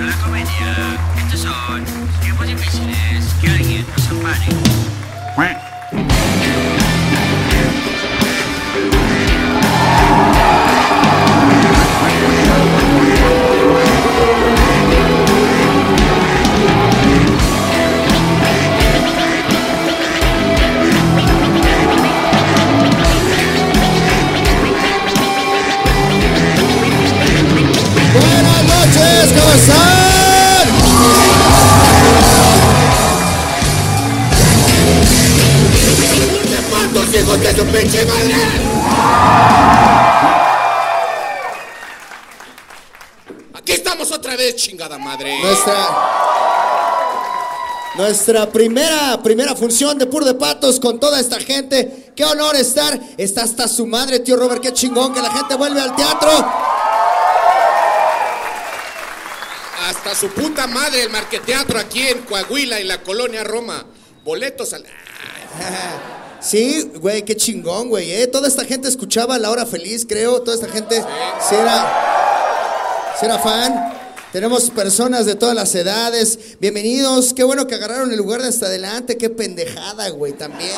[0.00, 0.98] la comedia.
[1.18, 1.84] Estos son
[2.20, 3.34] tiempos difíciles.
[3.40, 5.71] Que alguien nos ampare.
[48.02, 52.10] Nuestra primera, primera función de Pur de Patos con toda esta gente.
[52.16, 52.98] Qué honor estar.
[53.16, 54.60] Está hasta su madre, tío Robert.
[54.60, 56.28] Qué chingón que la gente vuelve al teatro.
[59.88, 63.86] Hasta su puta madre el marqueteatro aquí en Coahuila, en la colonia Roma.
[64.24, 64.84] Boletos al.
[66.40, 68.10] Sí, güey, qué chingón, güey.
[68.14, 68.26] ¿eh?
[68.26, 70.42] Toda esta gente escuchaba La Hora Feliz, creo.
[70.42, 74.01] Toda esta gente sí era, sí era fan.
[74.32, 76.56] Tenemos personas de todas las edades.
[76.58, 77.34] Bienvenidos.
[77.34, 79.18] Qué bueno que agarraron el lugar de hasta adelante.
[79.18, 80.72] Qué pendejada, güey, también.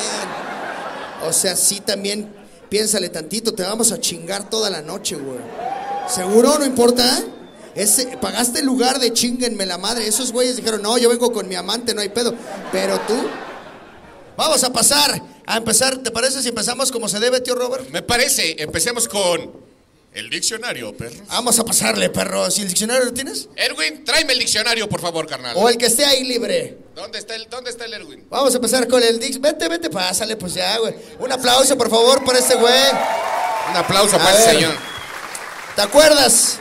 [1.24, 2.34] O sea, sí, también.
[2.68, 3.54] Piénsale tantito.
[3.54, 5.38] Te vamos a chingar toda la noche, güey.
[6.08, 6.58] ¿Seguro?
[6.58, 7.22] ¿No importa?
[7.76, 10.08] Ese, pagaste el lugar de chinguenme la madre.
[10.08, 12.34] Esos güeyes dijeron, no, yo vengo con mi amante, no hay pedo.
[12.72, 13.14] Pero tú,
[14.36, 15.98] vamos a pasar, a empezar.
[15.98, 17.88] ¿Te parece si empezamos como se debe, tío Robert?
[17.90, 19.63] Me parece, empecemos con.
[20.14, 21.16] El diccionario, perro.
[21.26, 22.48] Vamos a pasarle, perro.
[22.48, 25.56] Si el diccionario lo tienes, Erwin, tráeme el diccionario, por favor, carnal.
[25.56, 26.78] o el que esté ahí libre.
[26.94, 28.24] ¿Dónde está el, dónde está el Erwin?
[28.30, 29.40] Vamos a empezar con el Dix.
[29.40, 30.94] Vete, vete, pásale, pues ya, güey.
[31.18, 32.90] Un aplauso, por favor, por este güey.
[33.70, 34.74] Un aplauso A para ese señor.
[35.74, 36.58] ¿Te acuerdas?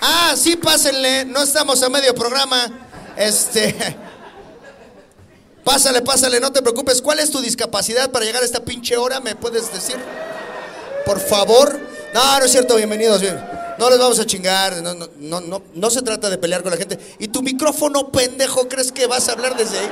[0.00, 1.24] Ah, sí, pásenle.
[1.24, 2.88] No estamos a medio programa.
[3.16, 3.76] Este.
[5.64, 7.02] Pásale, pásale, no te preocupes.
[7.02, 9.18] ¿Cuál es tu discapacidad para llegar a esta pinche hora?
[9.20, 9.96] ¿Me puedes decir?
[11.04, 11.80] Por favor.
[12.16, 13.20] No, no es cierto, bienvenidos.
[13.20, 13.38] Bien.
[13.78, 14.80] No les vamos a chingar.
[14.80, 16.98] No, no, no, no, no se trata de pelear con la gente.
[17.18, 19.90] ¿Y tu micrófono, pendejo, crees que vas a hablar desde ahí?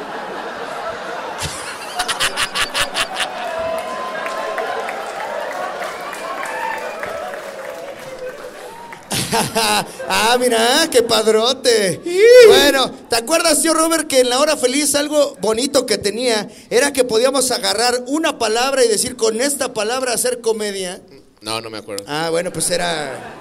[10.08, 12.00] ah, mira, qué padrote.
[12.48, 16.90] Bueno, ¿te acuerdas, tío Robert, que en la hora feliz algo bonito que tenía era
[16.90, 21.02] que podíamos agarrar una palabra y decir con esta palabra hacer comedia?
[21.44, 22.04] No, no me acuerdo.
[22.08, 23.40] Ah, bueno, pues era.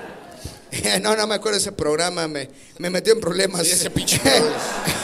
[1.04, 2.50] No, no me acuerdo ese programa, me,
[2.80, 3.62] me metió en problemas.
[3.64, 4.20] Sí, ese pinche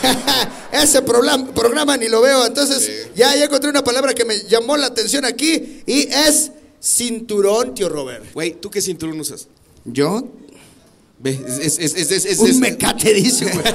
[0.71, 2.45] ese programa, programa ni lo veo.
[2.47, 3.11] Entonces, Sí.
[3.15, 6.51] ya, ya encontré una palabra que me llamó la atención aquí y es
[6.81, 8.25] cinturón, tío Robert.
[8.33, 9.47] Güey, ¿tú qué cinturón usas?
[9.85, 10.27] ¿Yo?
[11.19, 13.63] Ve, es, es, es, es, es- Un es- mecate, dice, güey.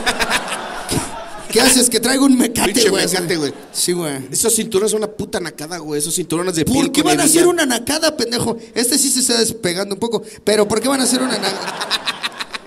[1.55, 1.89] ¿Qué haces?
[1.89, 3.07] Que traigo un mecate, güey.
[3.07, 3.55] mecate, güey.
[3.73, 4.27] Sí, güey.
[4.33, 6.01] Esos cinturones son una puta nacada, güey.
[6.01, 7.41] Esos cinturones de piel ¿Por qué con van a hebilla.
[7.41, 8.57] hacer una nacada, pendejo?
[8.75, 10.21] Este sí se está despegando un poco.
[10.43, 11.79] Pero ¿por qué van a hacer una nacada?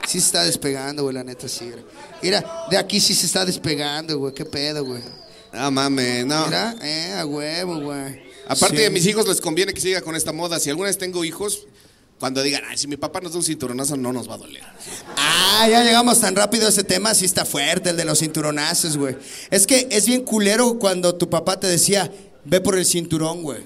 [0.08, 1.66] Sí se está despegando, güey, la neta, sí.
[1.66, 1.84] güey.
[2.24, 4.34] Mira, de aquí sí se está despegando, güey.
[4.34, 5.02] ¿Qué pedo, güey?
[5.52, 6.46] No mames, no.
[6.46, 8.22] Mira, eh, a huevo, güey.
[8.48, 8.86] Aparte Sí.
[8.86, 10.62] a mis hijos les conviene que siga con esta moda.
[10.62, 11.66] Si alguna vez tengo hijos,
[12.20, 14.64] cuando digan, ay, si mi papá nos da un cinturonazo, no nos va a doler.
[15.16, 18.98] Ah, ya llegamos tan rápido a ese tema, sí está fuerte, el de los cinturonazos,
[18.98, 19.16] güey.
[19.52, 22.12] Es que es bien culero cuando tu papá te decía,
[22.44, 23.62] ve por el cinturón, güey.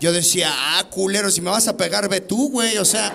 [0.00, 3.12] Yo decía, ah, culero, si me vas a pegar, ve tú, güey, o sea.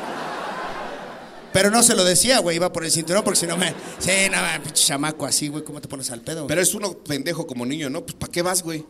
[1.54, 3.74] Pero no se lo decía, güey, iba por el cinturón porque si no me.
[4.00, 6.48] Sí, no, pinche chamaco así, güey, ¿cómo te pones al pedo?
[6.48, 8.06] Pero es uno pendejo como niño, ¿no?
[8.06, 8.86] Pues ¿para qué vas, güey?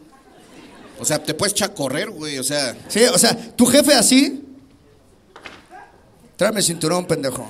[1.00, 2.38] O sea, te puedes echar a correr, güey.
[2.40, 4.44] O sea, Sí, o sea, tu jefe así.
[6.36, 7.50] Tráeme el cinturón, pendejo.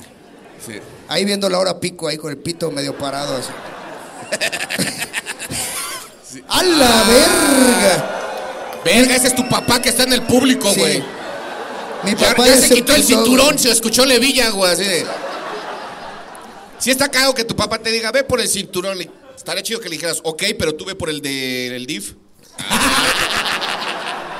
[0.65, 0.73] sí.
[1.09, 3.49] Ahí viendo la hora pico, ahí con el pito medio parado así.
[6.49, 8.13] ¡A la verga!
[8.83, 10.79] Verga, ese es tu papá que está en el público, Sí.
[10.79, 11.03] güey.
[12.03, 13.57] Mi papá ya ya se quitó el cinturón, güey.
[13.59, 15.05] se escuchó levilla, güey, así de.
[16.79, 18.99] Si está cagado que tu papá te diga, ve por el cinturón.
[19.35, 22.13] Estaría chido que le dijeras, ok, pero tú ve por el del DIF.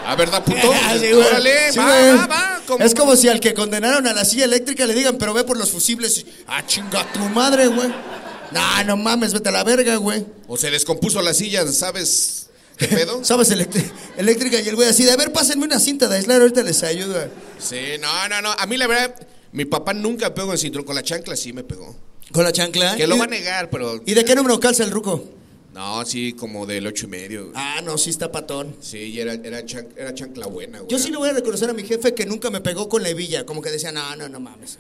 [0.10, 0.58] Ah, ¿verdad, puto?
[1.00, 1.14] Sí, güey.
[1.28, 2.16] Órale, Sí, va, güey.
[2.18, 2.62] va, va.
[2.66, 5.44] como- Es como si al que condenaron a la silla eléctrica le digan, pero ve
[5.44, 6.26] por los fusibles.
[6.48, 7.90] ¡Ah, chinga tu madre, güey!
[8.52, 10.26] No, no mames, vete a la verga, güey.
[10.48, 13.22] O se descompuso la silla, ¿sabes qué pedo?
[13.26, 13.52] ¿Sabes?
[13.52, 16.64] Electri- eléctrica y el güey así de, a ver, pásenme una cinta de aislar, ahorita
[16.64, 17.28] les ayuda.
[17.60, 18.52] Sí, no, no, no.
[18.54, 19.14] A mí la verdad,
[19.52, 20.86] mi papá nunca pegó el cinturón.
[20.86, 21.94] Con la chancla sí me pegó.
[22.32, 22.96] ¿Con la chancla?
[22.96, 24.02] Que lo ¿Y- va a negar, pero...
[24.06, 25.24] ¿Y de qué número calza el ruco?
[25.78, 27.52] No, sí, como del ocho y medio.
[27.54, 28.76] Ah, no, sí está patón.
[28.82, 30.90] Sí, y era, era, chan- era chancla buena, güey.
[30.90, 33.10] Yo sí le voy a reconocer a mi jefe que nunca me pegó con la
[33.10, 33.46] hebilla.
[33.46, 34.80] Como que decía, no, no, no mames.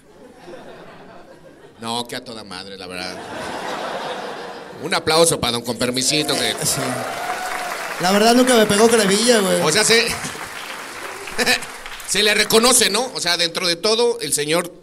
[1.79, 3.15] No, que a toda madre, la verdad.
[4.81, 6.55] Un aplauso para don con permisito que.
[6.65, 6.81] Sí.
[8.01, 9.61] La verdad nunca me pegó con la villa, güey.
[9.61, 10.01] O sea, se.
[12.07, 13.11] se le reconoce, ¿no?
[13.13, 14.73] O sea, dentro de todo, el señor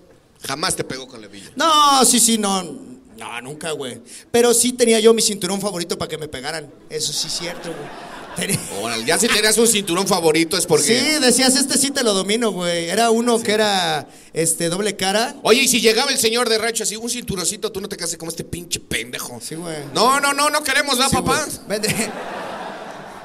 [0.46, 1.50] jamás te pegó con la villa.
[1.56, 2.93] No, sí, sí, no.
[3.18, 4.00] No, nunca, güey.
[4.30, 6.70] Pero sí tenía yo mi cinturón favorito para que me pegaran.
[6.90, 8.14] Eso sí es cierto, güey.
[8.36, 8.58] Tenía-
[9.06, 10.86] ya si tenías un cinturón favorito es porque.
[10.98, 12.88] Sí, decías, este sí te lo domino, güey.
[12.88, 15.36] Era uno que era este doble cara.
[15.44, 18.16] Oye, y si llegaba el señor de rancho así, un cinturoncito, tú no te cases
[18.18, 19.38] como este pinche pendejo.
[19.40, 19.76] Sí, güey.
[19.94, 21.44] No, no, no, no queremos, ¿verdad, Sí, papá?
[21.44, 21.58] güey.
[21.68, 22.10] Vende,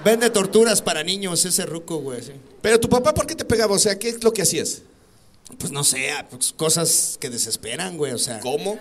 [0.06, 2.22] vende torturas para niños ese ruco, güey.
[2.22, 2.32] sí.
[2.62, 3.74] Pero tu papá, ¿por qué te pegaba?
[3.76, 4.84] O sea, ¿qué es lo que hacías?
[5.58, 8.12] Pues no sé, pues, cosas que desesperan, güey.
[8.14, 8.78] O sea, ¿Cómo?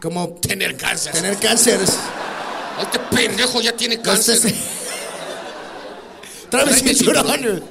[0.00, 1.12] Como Tener cáncer.
[1.12, 1.80] tener cáncer.
[1.80, 4.36] Este pendejo ya tiene cáncer.
[4.36, 4.58] Entonces,
[6.50, 7.62] Tráeme el cinturón.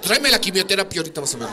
[0.00, 1.48] Tráeme la quimioterapia ahorita vas a ver.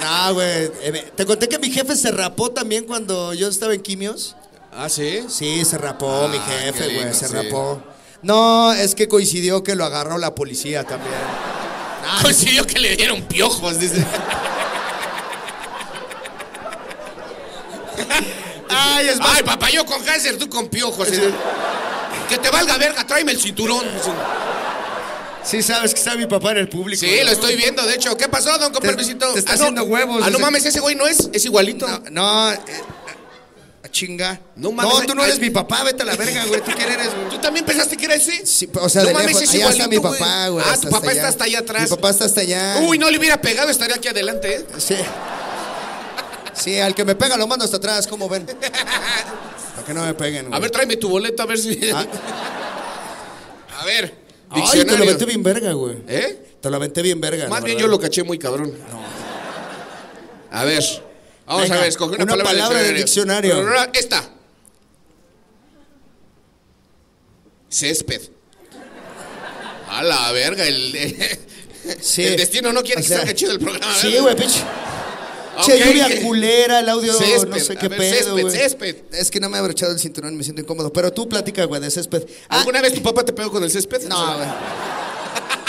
[0.00, 0.70] No, güey.
[0.92, 4.36] me- Te conté que mi jefe se rapó también cuando yo estaba en quimios.
[4.72, 5.24] Ah, ¿sí?
[5.28, 7.14] Sí, se rapó mi Ah, qué jefe, güey.
[7.14, 7.34] Se sí.
[7.34, 7.82] rapó.
[8.22, 11.14] No, es que coincidió que lo agarró la policía también.
[12.06, 14.04] Ah, Coincidió que le dieron piojos, dice.
[18.68, 19.36] Ay, es más.
[19.36, 21.08] Ay, papá, yo con cáncer, tú con piojos.
[22.28, 23.84] Que te valga verga, tráeme el cinturón.
[25.44, 27.00] Sí, sabes que está mi papá en el público.
[27.00, 27.24] Sí, ¿no?
[27.26, 28.16] lo estoy viendo, de hecho.
[28.16, 29.30] ¿Qué pasó, don con Te- permisito?
[29.34, 29.62] te está Ah, no.
[29.64, 31.86] haciendo huevos, Ah, no mames, ese güey no es, es igualito.
[31.86, 32.58] No, no, eh,
[33.84, 34.40] a chinga.
[34.56, 36.62] No No, mames, tú no ay- eres mi papá, vete a la verga, güey.
[36.62, 37.28] ¿Tú quién eres, güey?
[37.28, 38.46] ¿Tú también pensaste que era ese?
[38.46, 39.42] Sí, o sea, no de mames, lejos.
[39.42, 40.64] es Allá está mi papá, güey.
[40.66, 41.82] Ah, tu papá está hasta allá atrás.
[41.82, 42.78] Mi papá está hasta allá.
[42.88, 44.66] Uy, no le hubiera pegado, estaría aquí adelante, ¿eh?
[44.78, 44.96] Sí.
[46.54, 48.46] Sí, al que me pega lo mando hasta atrás, ¿cómo ven?
[49.74, 50.56] Para que no me peguen, güey.
[50.56, 51.78] A ver, tráeme tu boleto, a ver si.
[51.92, 52.06] Ah.
[53.80, 54.14] A ver,
[54.50, 55.96] Ay, te lo aventé bien verga, güey.
[56.08, 56.56] ¿Eh?
[56.60, 57.48] Te lo aventé bien verga.
[57.48, 57.88] Más bien verdad.
[57.88, 58.72] yo lo caché muy cabrón.
[60.50, 60.82] A ver.
[61.46, 63.66] Vamos Venga, a ver, escoge una, una palabra del diccionario.
[63.92, 64.30] Esta.
[67.68, 68.22] Césped.
[69.88, 70.92] A la verga, el,
[72.00, 72.24] Sí.
[72.24, 73.94] el destino no quiere O que sea, salga chido el programa.
[73.94, 74.60] Sí, güey, pinche.
[75.62, 78.96] Che, lluvia culera, el audio, Césped, no sé qué ver, pedo, césped, césped.
[79.12, 80.92] Es que no me he abrochado el cinturón me siento incómodo.
[80.92, 82.24] Pero tú platica, güey, de césped.
[82.48, 84.02] Ah, ¿Alguna vez tu papá te pegó con el césped?
[84.08, 84.48] no, güey.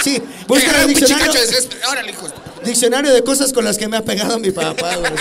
[0.04, 1.78] Sí, Busca el diccionario, de césped.
[1.90, 2.28] Órale, hijo.
[2.64, 5.12] diccionario de cosas con las que me ha pegado mi papá, güey.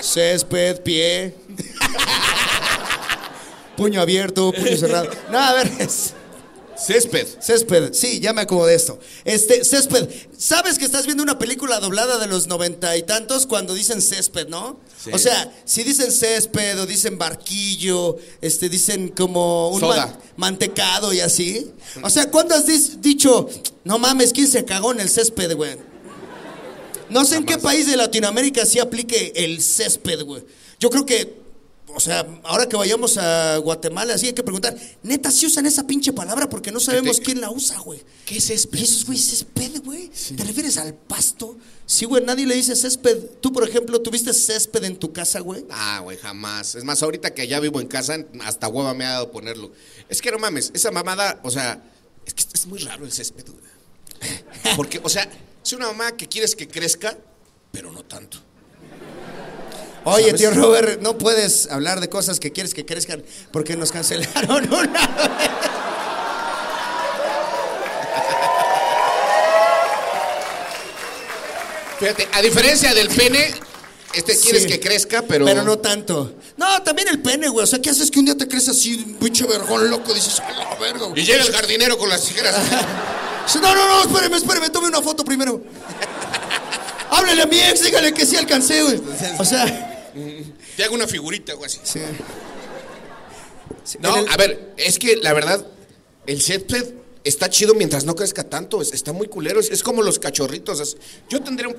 [0.00, 1.34] Césped, pie.
[3.76, 5.08] Puño abierto, puño cerrado.
[5.30, 6.14] No, a ver, es-
[6.86, 7.26] Césped.
[7.40, 8.98] Césped, sí, ya me acomodé esto.
[9.24, 13.74] Este, césped, ¿sabes que estás viendo una película doblada de los noventa y tantos cuando
[13.74, 14.80] dicen césped, no?
[15.02, 15.10] Sí.
[15.12, 21.20] O sea, si dicen césped o dicen barquillo, este, dicen como un man- mantecado y
[21.20, 21.70] así.
[22.02, 22.66] O sea, ¿cuándo has
[23.00, 23.48] dicho,
[23.84, 25.76] no mames, quién se cagó en el césped, güey?
[27.10, 30.42] No sé en qué país de Latinoamérica sí aplique el césped, güey.
[30.80, 31.41] Yo creo que,
[31.94, 35.86] o sea, ahora que vayamos a Guatemala, sí hay que preguntar, neta, ¿sí usan esa
[35.86, 36.48] pinche palabra?
[36.48, 38.02] Porque no sabemos te- quién la usa, güey.
[38.24, 38.78] ¿Qué es césped?
[38.78, 40.10] ¿Y esos güey césped, güey?
[40.36, 41.58] ¿Te refieres al pasto?
[41.84, 43.18] Sí, güey, nadie le dice césped.
[43.40, 45.66] Tú, por ejemplo, ¿tuviste césped en tu casa, güey?
[45.70, 46.74] Ah, güey, jamás.
[46.76, 49.70] Es más, ahorita que ya vivo en casa, hasta hueva me ha dado ponerlo.
[50.08, 51.82] Es que no mames, esa mamada, o sea,
[52.24, 53.62] es que es muy raro el césped, güey.
[54.76, 55.28] Porque, o sea,
[55.62, 57.18] es una mamá que quieres que crezca,
[57.70, 58.38] pero no tanto.
[60.04, 60.40] Oye, ¿Sabes?
[60.40, 65.06] tío Robert, no puedes hablar de cosas que quieres que crezcan porque nos cancelaron una
[65.06, 65.50] vez.
[71.98, 73.54] Fíjate, a diferencia del pene,
[74.14, 74.68] este quieres Sí.
[74.68, 75.44] que crezca, pero.
[75.44, 76.34] Pero no tanto.
[76.56, 77.62] No, también el pene, güey.
[77.64, 80.12] O sea, ¿qué haces que un día te crees así, un pinche vergón loco?
[80.12, 81.20] Dices, a la verga, güey.
[81.22, 82.56] Y llega el jardinero con las tijeras.
[83.60, 85.60] No, no, no, espéreme, espéreme, tome una foto primero.
[87.10, 89.02] Háblele a mi ex, dígale que sí alcancé, güey.
[89.36, 89.91] O sea,
[90.76, 91.80] Te hago una figurita, güey, así.
[91.84, 92.00] sí.
[93.84, 95.66] Sí, No, el- a ver, es que la verdad,
[96.26, 98.80] el césped está chido mientras no crezca tanto.
[98.82, 99.58] es- está muy culero.
[99.60, 100.80] Es, es como los cachorritos.
[100.80, 100.96] es-
[101.28, 101.76] yo tendría un-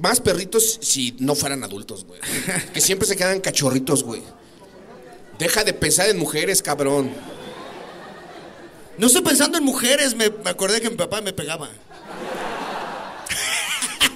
[0.00, 2.20] más perritos si no fueran adultos, güey.
[2.72, 4.22] Que siempre se quedan cachorritos, güey.
[5.38, 7.10] Deja de pensar en mujeres, cabrón.
[8.98, 11.70] No estoy pensando en mujeres, me, me acordé que mi papá me pegaba.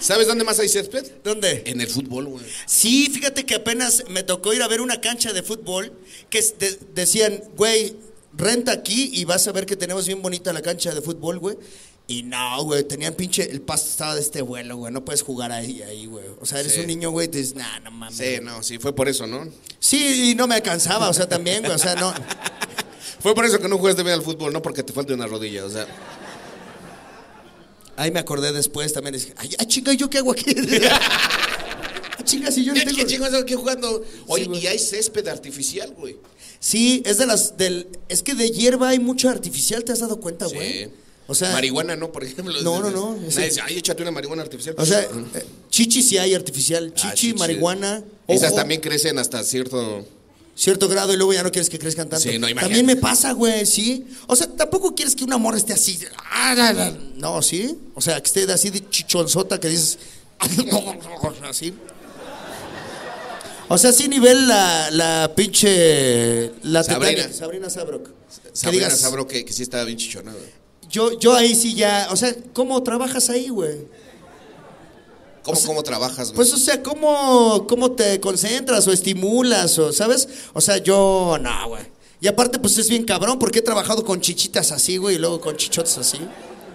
[0.00, 1.04] ¿Sabes dónde más hay césped?
[1.24, 1.62] ¿Dónde?
[1.66, 2.44] En el fútbol, güey.
[2.66, 5.92] Sí, fíjate que apenas me tocó ir a ver una cancha de fútbol
[6.30, 7.96] que de- decían, güey,
[8.36, 11.56] renta aquí y vas a ver que tenemos bien bonita la cancha de fútbol, güey.
[12.08, 15.50] Y no, güey, tenían pinche, el pasto estaba de este vuelo, güey, no puedes jugar
[15.50, 16.24] ahí, ahí, güey.
[16.40, 16.80] O sea, eres Sí.
[16.80, 18.16] un niño, güey, te dices, nah, no mames.
[18.16, 19.48] Sí, no, sí, fue por eso, ¿no?
[19.80, 22.14] Sí, y no me alcanzaba, o sea, también, güey, o sea, no.
[23.18, 25.26] Fue por eso que no juegas de bien al fútbol, no porque te falte una
[25.26, 25.86] rodilla, o sea.
[27.96, 30.44] Ahí me acordé después también, dije, ay, ay, chinga, ¿yo qué hago aquí?
[32.24, 33.04] chingas si yo no ¿Qué tengo?
[33.06, 34.04] chingados aquí jugando?
[34.26, 36.16] Oye, y hay césped artificial, güey.
[36.58, 40.20] Sí, es de las del es que de hierba hay mucho artificial, ¿te has dado
[40.20, 40.54] cuenta, Sí.
[40.54, 40.90] güey?
[41.28, 42.12] O sea, marihuana, ¿no?
[42.12, 42.54] Por ejemplo.
[42.62, 44.74] No, no, no, Nadie ese- dice, ay, échate una marihuana artificial.
[44.78, 45.08] o sea, eh,
[45.70, 48.34] chichi sí hay artificial, Ah, chichi, sí, marihuana, sí.
[48.34, 50.06] Esas ojo, también crecen hasta cierto.
[50.56, 52.28] Cierto grado y luego ya no quieres que crezcan tanto.
[52.28, 52.48] Sí, no.
[52.54, 54.06] También me pasa, güey, sí.
[54.26, 55.98] O sea, tampoco quieres que un amor esté así.
[56.18, 56.92] ah.
[57.16, 57.78] No, sí.
[57.94, 59.98] O sea, que esté así de chichonzota que dices
[61.48, 61.74] así.
[63.68, 67.14] O sea, sí nivel la, la pinche la Sabrina.
[67.16, 68.10] Titanic, Sabrina Sabrok.
[68.52, 70.56] Sabrina digas, Sabro que, que sí estaba bien chichona, güey.
[70.88, 73.76] Yo, yo ahí sí ya, o sea, ¿cómo trabajas ahí, güey?
[75.46, 76.36] ¿Cómo, ¿Cómo trabajas, güey?
[76.36, 80.28] Pues, o sea, ¿cómo, ¿cómo te concentras o estimulas o, sabes?
[80.52, 81.82] O sea, yo, no, güey.
[82.20, 85.40] Y aparte, pues es bien cabrón porque he trabajado con chichitas así, güey, y luego
[85.40, 86.18] con chichotes así.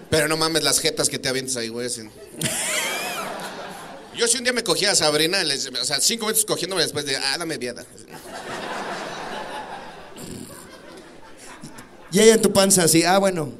[0.08, 1.86] Pero no mames las jetas que te avientas ahí, güey.
[1.86, 2.02] así.
[4.16, 7.04] Yo si un día me cogía a Sabrina, les- o sea, cinco minutos cogiéndome después
[7.04, 7.84] de, ah, dame viada.
[12.10, 13.52] Y ella en tu panza así, ah, bueno.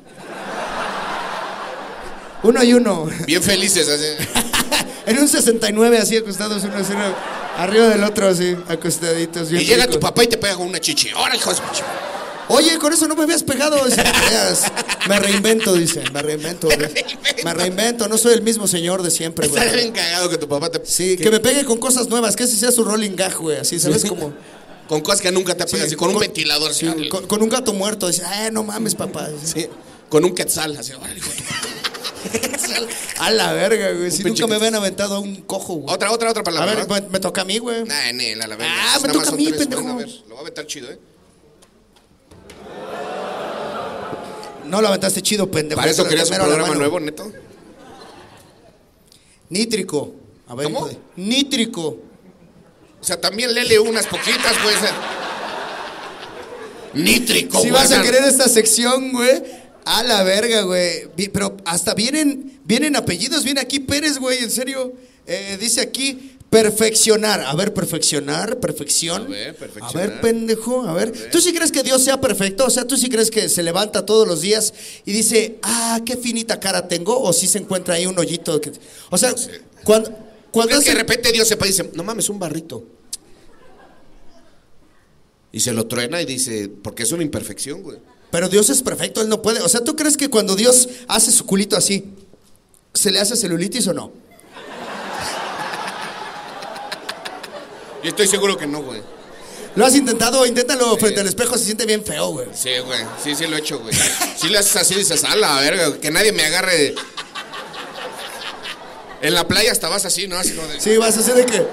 [2.43, 3.09] Uno y uno.
[3.27, 4.52] Bien felices, así.
[5.07, 7.15] en un 69 así acostados uno, así, uno
[7.57, 9.51] arriba del otro así, acostaditos.
[9.51, 11.11] Bien Y llega tu papá y te pega con una chichi.
[11.11, 11.61] ¡Ahora, hijo de!
[12.49, 13.83] Oye, con eso no me habías pegado.
[13.85, 14.65] Dice, "Veas,
[15.09, 16.03] me reinvento, dice.
[16.13, 16.91] Me reinvento, güey.
[17.45, 18.09] Me reinvento.
[18.09, 19.63] No soy el mismo señor de siempre, güey.
[19.63, 20.85] Está bien cagado que tu papá te...
[20.85, 22.37] Sí, que me pegue con cosas nuevas.
[22.37, 23.59] Que ese sea su rolling gag, güey.
[23.59, 24.05] Así, ¿sabes?
[24.05, 24.35] Como.
[24.89, 26.75] Con cosas que nunca te pegas, así, con, un ventilador.
[26.75, 28.09] sí, con, con un gato muerto.
[28.09, 29.31] Dice, ah, no mames, papá.
[29.43, 29.67] sí,
[30.11, 30.93] con un quetzal, así.
[30.93, 31.92] "Órale, hijo de tu-".
[33.19, 34.11] A la verga, güey.
[34.11, 35.95] Si nunca me habían aventado a un cojo, güey.
[35.95, 36.75] Otra, otra, otra A palabra.
[36.75, 36.95] ver, ¿no?
[36.95, 37.85] me, me toca a mí, güey.
[37.85, 38.75] Nah, Nel, a la verga.
[38.95, 39.59] Ah, me toca a mí, tres.
[39.59, 39.83] pendejo.
[39.83, 40.99] Bueno, a ver, lo voy a aventar chido, ¿eh?
[44.67, 45.81] No lo aventaste chido, pendejo.
[45.81, 47.31] Para eso querías un a programa nuevo, neto.
[49.51, 50.15] Nítrico.
[50.49, 50.89] A ver, ¿Cómo?
[51.17, 51.99] Nítrico.
[53.01, 54.77] O sea, también lele unas poquitas, pues.
[56.95, 59.43] Nítrico, Si güey, vas a querer esta sección, güey.
[59.85, 61.09] A la verga, güey.
[61.33, 63.45] Pero hasta vienen, vienen apellidos.
[63.45, 64.93] Viene aquí Pérez, güey, en serio.
[65.27, 67.41] Eh, dice aquí perfeccionar.
[67.41, 69.23] A ver, perfeccionar, perfección.
[69.23, 69.97] A ver, perfeccionar.
[69.97, 71.31] A ver, pendejo, a ver.
[71.31, 72.67] ¿Tú sí crees que Dios sea perfecto?
[72.67, 74.75] O sea, ¿tú sí crees que se levanta todos los días
[75.07, 77.19] y dice, ah, qué finita cara tengo?
[77.21, 78.61] ¿O si se encuentra ahí un hoyito?
[78.61, 78.73] que-
[79.11, 79.35] O sea,
[79.85, 80.11] cuando,
[80.51, 82.85] cuando ¿Crees que de repente Dios se para y dice, no mames, un barrito?
[85.53, 87.99] Y se lo truena y dice, porque es una imperfección, güey.
[88.33, 89.61] Pero Dios es perfecto, Él no puede.
[89.61, 92.15] O sea, ¿tú crees que cuando Dios hace su culito así,
[92.95, 94.11] se le hace celulitis o no?
[98.03, 99.03] Y estoy seguro que no, güey.
[99.77, 100.45] ¿Lo has intentado?
[100.47, 102.49] Inténtalo frente al espejo, se siente bien feo, güey.
[102.55, 103.01] Sí, güey.
[103.23, 103.95] Sí, sí lo he hecho, güey.
[104.37, 106.95] Si le haces así, dices, a la verga, que nadie me agarre.
[109.21, 110.39] En la playa hasta vas así, ¿no?
[110.39, 110.81] Así como de...
[110.81, 111.67] Sí, vas a hacer de que,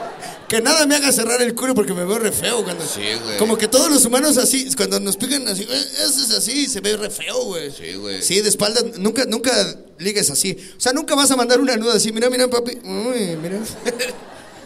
[0.50, 2.84] que nada me haga cerrar el culo porque me veo re feo cuando...
[2.86, 3.38] Sí, güey.
[3.38, 5.68] Como que todos los humanos así, cuando nos pican así, "Eh,
[6.06, 7.72] eso es así, se ve re feo, güey.
[7.72, 8.22] Sí, güey.
[8.22, 9.52] Sí, de espalda, nunca, nunca
[10.00, 10.58] ligues así.
[10.78, 12.72] O sea, nunca vas a mandar una nuda así, mira, mira, papi.
[12.84, 13.60] Uy, mira.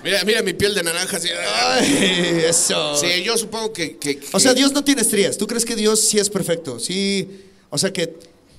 [0.04, 1.30] Mira, mira mi piel de naranja, así.
[1.32, 2.98] Ay, eso.
[2.98, 3.96] Sí, yo supongo que...
[3.96, 5.38] que- O sea, Dios no tiene estrías.
[5.38, 6.78] ¿Tú crees que Dios sí es perfecto?
[6.78, 7.26] Sí.
[7.70, 8.14] O sea, que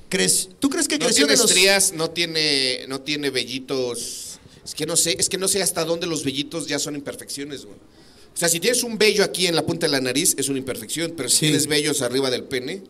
[0.08, 0.48] crees.
[0.58, 4.23] ¿Tú crees que No creció tiene de los estrías, no tiene, no tiene vellitos.
[4.64, 7.64] Es que no sé, es que no sé hasta dónde los vellitos ya son imperfecciones,
[7.64, 7.76] güey.
[7.76, 10.58] O sea, si tienes un vello aquí en la punta de la nariz, es una
[10.58, 11.40] imperfección, pero si Sí.
[11.46, 12.82] tienes vellos arriba del pene,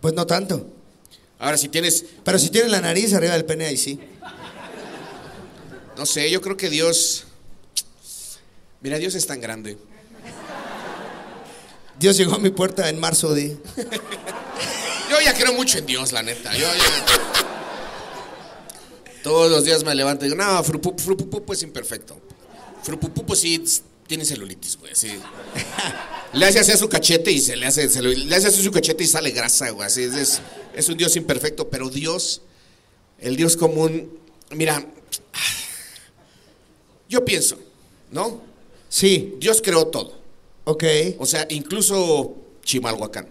[0.00, 0.66] Pues no tanto.
[1.38, 3.98] ahora si tienes, Pero si tiene la nariz arriba del pene, ahí sí.
[5.96, 7.24] no sé, yo creo que Dios.
[8.80, 9.78] Mira, Dios es tan grande.
[11.98, 13.56] Dios llegó a mi puerta en marzo de.
[15.10, 16.52] Yo ya creo mucho en Dios, la neta.
[16.56, 17.51] Yo ya.
[19.22, 22.20] Todos los días me levanto y digo, no, Frupupu, Frupupu es imperfecto.
[22.82, 25.08] Frupupu sí s- tiene celulitis, güey, sí.
[26.32, 28.62] Le hace así a su cachete y se le hace, se le, le hace así
[28.62, 29.86] su cachete y sale grasa, güey.
[29.86, 30.40] Así es, es,
[30.74, 32.40] es un Dios imperfecto, pero Dios,
[33.18, 34.10] el Dios común,
[34.50, 34.84] mira,
[37.08, 37.58] yo pienso,
[38.10, 38.40] ¿no?
[38.88, 40.18] Sí, Dios creó todo.
[40.64, 40.84] ok.
[41.18, 43.28] O sea, incluso Chimalhuacán.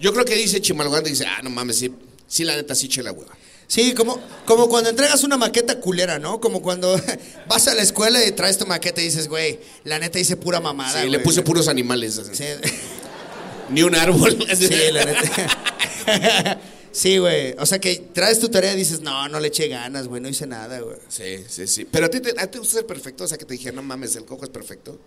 [0.00, 1.92] Yo creo que dice Chimalhuacán, dice, ah, no mames, sí,
[2.26, 3.36] sí la neta sí eché la hueva.
[3.68, 6.40] Sí, como, como cuando entregas una maqueta culera, ¿no?
[6.40, 7.00] Como cuando
[7.48, 10.60] vas a la escuela y traes tu maqueta y dices, güey, la neta hice pura
[10.60, 11.02] mamada.
[11.02, 11.24] Sí, le güey".
[11.24, 12.18] puse puros animales.
[12.18, 12.34] así.
[12.34, 12.44] Sí,
[13.70, 14.36] Ni un árbol.
[14.56, 16.60] sí, la neta.
[16.92, 17.54] Sí, güey.
[17.58, 20.28] O sea que traes tu tarea y dices, no, no le eché ganas, güey, no
[20.28, 20.96] hice nada, güey.
[21.08, 21.84] Sí, sí, sí.
[21.84, 23.70] Pero a ti te, a ti te gusta ser perfecto, o sea, que te dije,
[23.72, 24.98] no mames, el cojo es perfecto.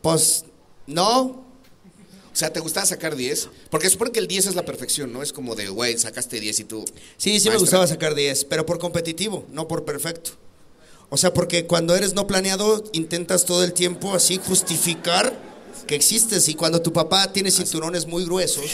[0.00, 0.44] Pues,
[0.86, 1.44] no.
[2.36, 3.48] O sea, ¿te gustaba sacar 10?
[3.70, 5.22] Porque supone que el 10 es la perfección, ¿no?
[5.22, 6.84] Es como de, güey, sacaste 10 y tú...
[7.16, 10.32] Sí, sí me gustaba sacar 10, pero por competitivo, no por perfecto.
[11.08, 15.34] O sea, porque cuando eres no planeado, intentas todo el tiempo así justificar
[15.86, 16.50] que existes.
[16.50, 18.66] Y cuando tu papá tiene cinturones muy gruesos,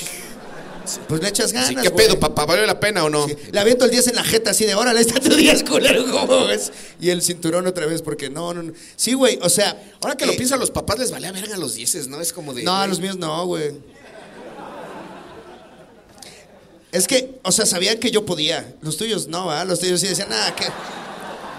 [1.08, 1.68] pues le echas ganas.
[1.68, 2.06] Sí, ¿Qué güey.
[2.06, 2.44] pedo, papá?
[2.44, 3.26] ¿Vale la pena o no?
[3.26, 6.04] Sí, Le aviento el 10 en la jeta así de, órale, está tu 10, culero,
[6.10, 6.72] ¿cómo ves?
[7.00, 8.72] Y el cinturón otra vez, porque no, no, no.
[8.96, 9.80] Sí, güey, o sea.
[10.00, 12.20] Ahora que lo eh, pienso, a los papás les vale a verga los dieces, ¿no?
[12.20, 12.62] Es como de.
[12.62, 13.72] No, a los míos no, güey.
[16.90, 18.74] Es que, o sea, sabían que yo podía.
[18.82, 19.64] Los tuyos no, ¿ah?
[19.64, 20.64] Los tuyos sí decían, nada, que.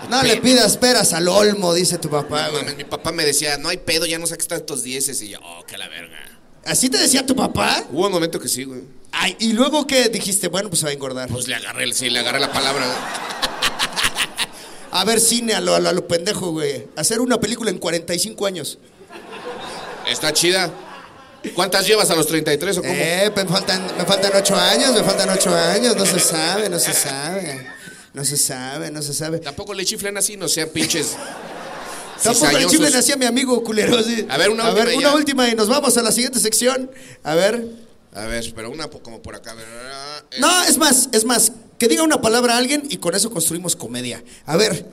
[0.09, 2.63] No le pidas peras al olmo, dice tu papá, no güey.
[2.63, 5.21] mames, mi papá me decía, no hay pedo, ya no saques tantos dieces.
[5.21, 6.19] Y yo, oh, que la verga.
[6.65, 7.84] ¿Así te decía tu papá?
[7.91, 8.82] Hubo un momento que sí, güey.
[9.12, 11.29] Ay, y luego que dijiste, bueno, pues se va a engordar.
[11.29, 12.86] Pues le agarré, el- sí, le agarré la palabra.
[14.91, 16.88] A ver, cine a lo, a lo, a lo pendejo, güey.
[16.96, 18.77] Hacer una película en 45 años.
[20.08, 20.72] Está chida.
[21.55, 22.93] ¿Cuántas llevas a los 33 o cómo?
[22.96, 25.96] Eh, me faltan, me faltan 8 años, me faltan 8 años.
[25.98, 27.67] No se sabe, no se sabe.
[28.13, 29.39] No se sabe, no se sabe.
[29.39, 31.15] Tampoco le chiflen así, no sean pinches.
[32.22, 33.98] Tampoco el chifle le hacía a mi amigo culero.
[34.29, 36.39] A ver, una a última ver, y una última y nos vamos a la siguiente
[36.39, 36.89] sección.
[37.24, 37.65] A ver.
[38.13, 39.53] A ver, pero una como por acá.
[39.58, 41.51] eh, No, es más, es más.
[41.79, 44.24] Que diga una palabra a alguien y con eso construimos comedia.
[44.46, 44.86] A ver.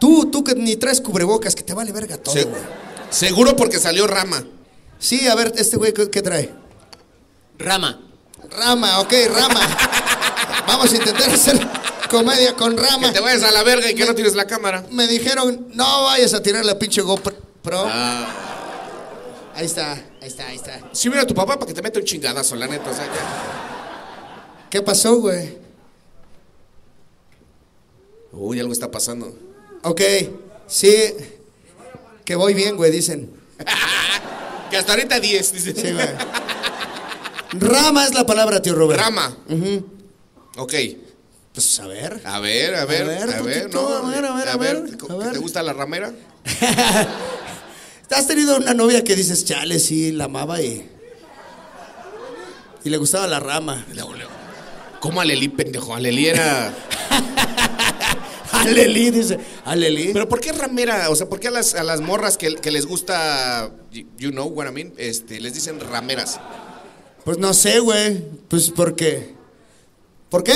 [0.00, 2.60] Tú, tú que ni traes cubrebocas, que te vale verga todo, se- güey.
[3.10, 4.44] seguro porque salió rama.
[4.98, 6.52] Sí, a ver, este güey, ¿qué, qué trae?
[7.58, 8.00] Rama.
[8.50, 9.60] Rama, ok, rama.
[10.66, 11.60] Vamos a intentar hacer
[12.12, 13.12] comedia con Que rama.
[13.12, 14.84] te vayas a la verga y que no tienes la cámara.
[14.90, 17.34] Me dijeron, no vayas a tirar la pinche GoPro.
[17.86, 18.28] Ah.
[19.54, 20.80] Ahí está, ahí está, ahí está.
[20.92, 22.90] Sí, mira a tu papá para que te meta un chingadazo, la neta.
[22.90, 24.66] O sea, ya.
[24.70, 25.58] ¿Qué pasó, güey?
[28.32, 29.34] Uy, algo está pasando.
[29.82, 30.00] Ok,
[30.66, 31.14] sí.
[32.24, 33.30] Que voy bien, güey, dicen.
[34.70, 35.74] Que hasta ahorita 10, dice.
[35.74, 36.08] Sí, güey.
[37.60, 38.98] Rama es la palabra, tío Robert.
[38.98, 39.36] Rama.
[40.56, 40.72] Ok.
[41.54, 42.20] Pues a ver.
[42.24, 44.96] A ver, a ver, a ver, ver, poquito, no, a ver, a ver, a ver,
[44.96, 45.32] ¿te- a ver.
[45.32, 46.12] ¿Te gusta la ramera?
[48.10, 50.88] ¿Has tenido una novia que dices, chale, sí, la amaba y.
[52.84, 53.86] Y le gustaba la rama?
[55.00, 55.94] ¿Cómo Alelí, pendejo?
[55.94, 56.72] Alelí era...
[58.52, 59.38] Alelí, dice.
[59.64, 60.10] Alelí.
[60.12, 61.10] ¿Pero por qué ramera?
[61.10, 64.30] O sea, ¿por qué a las, a las morras que, que les gusta, you you
[64.30, 66.38] know what I mean, este, les dicen rameras?
[67.24, 68.22] Pues no sé, güey.
[68.48, 69.34] Pues porque.
[70.28, 70.52] ¿Por qué?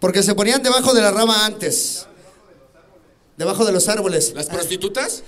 [0.00, 2.06] Porque se ponían debajo de la rama antes.
[3.36, 4.32] Debajo de los árboles.
[4.34, 5.22] ¿Las prostitutas?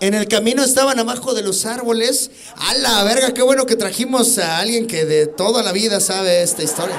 [0.00, 2.30] En el camino estaban abajo de los árboles.
[2.56, 6.42] A la verga, qué bueno que trajimos a alguien que de toda la vida sabe
[6.42, 6.96] esta historia.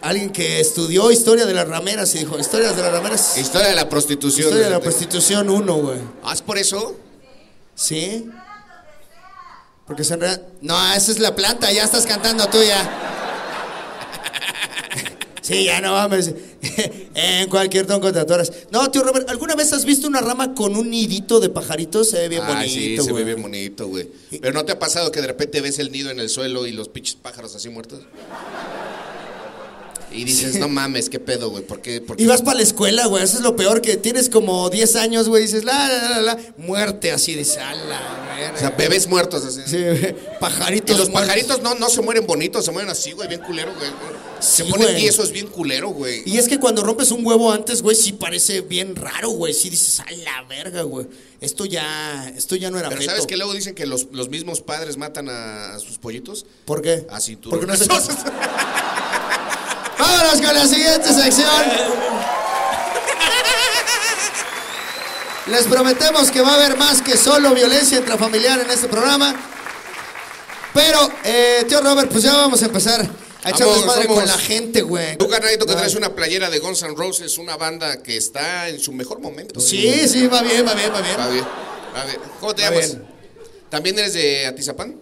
[0.00, 3.36] Alguien que estudió historia de las rameras y dijo, historias de las rameras.
[3.38, 4.48] Historia de la prostitución.
[4.48, 5.98] Historia de la prostitución 1, güey.
[6.24, 6.96] ¿Ah, es por eso?
[7.74, 8.28] ¿Sí?
[9.86, 13.08] Porque se enreda- No, esa es la planta, ya estás cantando tú ya.
[15.42, 16.32] Sí, ya no mames.
[17.14, 18.52] en cualquier tonco te atoras.
[18.70, 22.10] No, tío Robert, ¿alguna vez has visto una rama con un nidito de pajaritos?
[22.10, 24.08] Se ve bien ah, sí, bonito, se ve bien bonito, güey.
[24.40, 26.72] Pero ¿no te ha pasado que de repente ves el nido en el suelo y
[26.72, 28.02] los pinches pájaros así muertos?
[30.14, 32.00] Y dices, no mames, qué pedo, güey, ¿por qué?
[32.00, 32.22] por qué?
[32.22, 33.22] Y vas para la escuela, güey.
[33.24, 35.42] Eso es lo peor, que tienes como 10 años, güey.
[35.42, 36.38] Dices, la, la, la, la.
[36.58, 38.54] Muerte así, dices, a la verga.
[38.56, 39.60] O sea, bebés muertos así.
[39.66, 40.94] Sí, güey, pajaritos.
[40.94, 41.28] Y los muertos.
[41.28, 43.90] pajaritos no, no se mueren bonitos, se mueren así, güey, bien culero, güey.
[44.40, 45.00] Se Sí, ponen güey.
[45.00, 46.22] tiesos bien culero, güey.
[46.26, 49.54] Y es que cuando rompes un huevo antes, güey, sí parece bien raro, güey.
[49.54, 51.06] Sí dices, a la verga, güey.
[51.40, 53.12] Esto ya, esto ya no era Pero feto.
[53.12, 56.44] ¿sabes que luego dicen que los, los mismos padres matan a, a sus pollitos?
[56.64, 57.06] ¿Por qué?
[57.10, 57.58] A cinturón.
[57.60, 57.84] Porque no se...
[60.02, 61.62] Vámonos con la siguiente sección.
[65.46, 69.34] Les prometemos que va a haber más que solo violencia intrafamiliar en este programa.
[70.74, 73.08] Pero, eh, tío Robert, pues ya vamos a empezar
[73.44, 75.16] a echar desmadre con la gente, güey.
[75.18, 78.80] Tú, carnalito, que traes una playera de Guns N' Roses, una banda que está en
[78.80, 79.60] su mejor momento.
[79.60, 81.16] Sí, sí, va bien, va bien, va bien.
[81.20, 81.44] Va bien,
[81.96, 82.18] va bien.
[82.40, 82.88] ¿Cómo te Va llamas?
[82.88, 83.06] bien.
[83.70, 84.96] ¿También eres de Atizapán?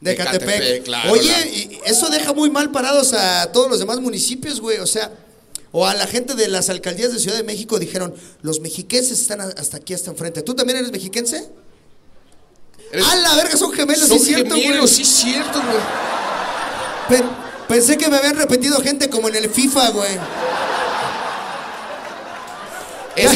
[0.00, 0.46] De De Catepec.
[0.46, 4.60] Catepec, claro, Oye, la- y eso deja muy mal parados a todos los demás municipios,
[4.60, 4.78] güey.
[4.78, 5.10] O sea,
[5.72, 9.40] o a la gente de las alcaldías de Ciudad de México dijeron, los mexiquenses están
[9.40, 10.42] a- hasta aquí, hasta enfrente.
[10.42, 11.48] ¿Tú también eres mexiquense?
[12.92, 13.56] Eres- ¡Ah, la verga!
[13.56, 14.62] Son gemelos, Son sí es cierto, güey.
[14.62, 15.82] gemelos, sí es cierto, güey.
[17.08, 17.30] Pen-
[17.68, 20.12] pensé que me habían repetido gente como en el FIFA, güey.
[23.16, 23.30] Es,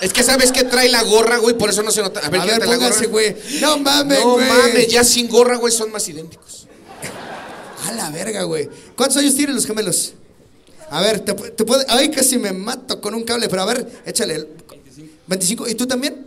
[0.00, 2.20] es que sabes que trae la gorra, güey, por eso no se nota.
[2.20, 3.06] A ver, A ver, gorra.
[3.08, 3.36] güey.
[3.60, 4.48] No mames, No güey.
[4.48, 6.66] mames, ya sin gorra, güey, son más idénticos.
[7.86, 8.68] A la verga, güey.
[8.96, 10.12] ¿Cuántos años tienen los gemelos?
[10.90, 11.84] A ver, te, te puede.
[11.88, 14.34] Ay, casi me mato con un cable, pero a ver, échale.
[14.34, 14.48] el-
[15.26, 15.68] 25.
[15.68, 16.26] ¿Y tú también?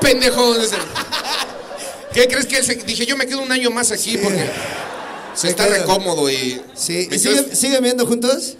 [0.00, 0.54] pendejo.
[2.12, 2.74] ¿Qué crees que él se...
[2.76, 4.48] Dije, yo me quedo un año más aquí porque
[5.34, 5.78] se está queda.
[5.78, 6.60] re cómodo y...
[6.74, 7.08] Sí.
[7.10, 8.56] ¿Y siguen viendo juntos?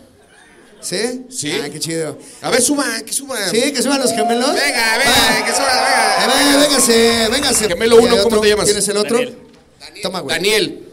[0.80, 1.24] ¿Sí?
[1.30, 1.50] Sí.
[1.62, 2.18] Ah, qué chido.
[2.42, 3.50] A ver, suban, que suban.
[3.50, 3.72] ¿Sí?
[3.72, 4.52] ¿Que suban los gemelos?
[4.52, 5.10] Venga, venga,
[5.40, 5.46] Va.
[5.46, 6.34] que suban, Eh, venga.
[6.36, 7.68] venga, véngase, véngase.
[7.68, 8.66] Gemelo ¿Y uno, ¿cómo te llamas?
[8.66, 9.16] ¿Quién es el otro?
[9.18, 10.02] Daniel.
[10.02, 10.36] Toma, güey.
[10.36, 10.88] Daniel.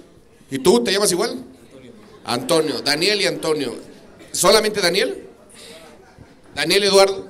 [0.50, 1.44] ¿Y tú te llamas igual?
[2.24, 2.82] Antonio.
[2.82, 3.76] Daniel y Antonio.
[4.32, 5.28] ¿Solamente Daniel?
[6.56, 7.28] Daniel Eduardo.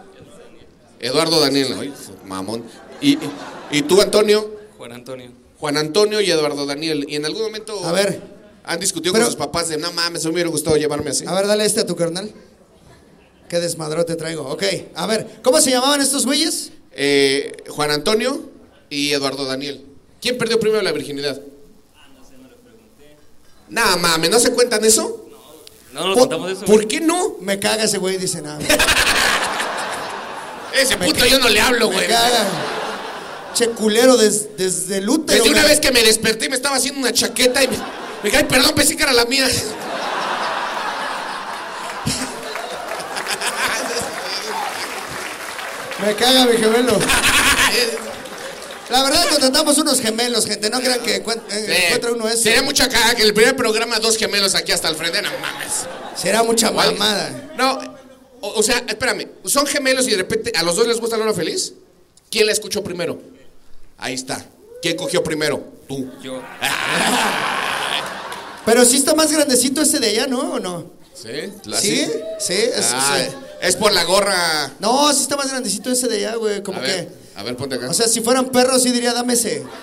[0.99, 1.75] Eduardo Daniel.
[1.79, 1.93] Ay,
[2.25, 2.63] mamón.
[3.01, 3.17] ¿Y,
[3.71, 4.59] y tú, Antonio?
[4.77, 5.31] Juan Antonio.
[5.59, 7.05] Juan Antonio y Eduardo Daniel.
[7.07, 8.21] ¿Y en algún momento A ver.
[8.63, 11.25] Han discutido Pero- con sus papás de no mames, me hubiera gustado llevarme así?
[11.27, 12.31] A ver, dale este a tu carnal.
[13.49, 14.43] Qué desmadrote traigo.
[14.49, 14.63] Ok,
[14.95, 16.71] a ver, ¿cómo se llamaban estos güeyes?
[16.93, 18.49] Eh, Juan Antonio
[18.89, 19.85] y Eduardo Daniel.
[20.21, 21.41] ¿Quién perdió primero la virginidad?
[23.69, 25.27] No mames, ¿no se cuentan eso?
[25.93, 26.65] No, nos Por- contamos eso.
[26.65, 27.35] ¿Por qué no?
[27.41, 28.59] Me caga ese güey, dice nada.
[30.73, 32.07] Ese puto yo no le hablo, Me güey.
[32.07, 32.47] caga.
[33.53, 35.37] Che culero des- desde el útero.
[35.37, 35.71] Desde una güey.
[35.73, 37.75] vez que me desperté me estaba haciendo una chaqueta y me,
[38.23, 39.47] me cae, perdón, pensé que era la mía.
[46.05, 46.99] Me caga mi gemelo.
[48.89, 50.69] La verdad contratamos unos gemelos, gente.
[50.69, 51.83] No crean que encuent- eh, Sí.
[51.85, 52.43] encuentra uno eso.
[52.43, 55.29] Sería mucha caga que en el primer programa dos gemelos aquí hasta el frente, no
[55.39, 55.85] mames.
[56.15, 57.51] Será mucha mamada.
[57.55, 57.79] No,
[58.41, 61.23] o, o sea, espérame, ¿son gemelos y de repente a los dos les gusta la
[61.25, 61.73] hora feliz?
[62.29, 63.21] ¿Quién la escuchó primero?
[63.97, 64.43] Ahí está.
[64.81, 65.63] ¿Quién cogió primero?
[65.87, 66.11] Tú.
[66.21, 66.41] Yo.
[68.65, 70.53] Pero sí está más grandecito ese de allá, ¿no?
[70.53, 70.85] ¿O no?
[71.13, 71.51] ¿Sí?
[71.65, 72.07] ¿La- ¿Sí?
[72.39, 72.53] Sí.
[72.53, 73.35] es- Ah, sí.
[73.61, 74.71] es por la gorra.
[74.79, 76.61] No, sí está más grandecito ese de allá, güey.
[76.63, 76.87] Como A que.
[76.87, 77.89] ver, a ver, ponte acá.
[77.89, 79.63] O sea, si fueran perros, sí diría, dame ese.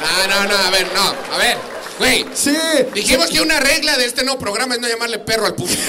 [0.00, 1.56] No, no, no, a ver, no, a ver.
[1.98, 2.56] Güey, Sí.
[2.92, 5.80] dijimos que una regla de este nuevo programa es no llamarle perro al público.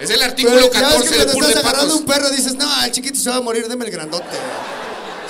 [0.00, 2.30] Es el Pero artículo ves 14 que del cuando Pur de estás agarrando un perro
[2.30, 4.36] dices, no, el chiquito se va a morir, deme el grandote.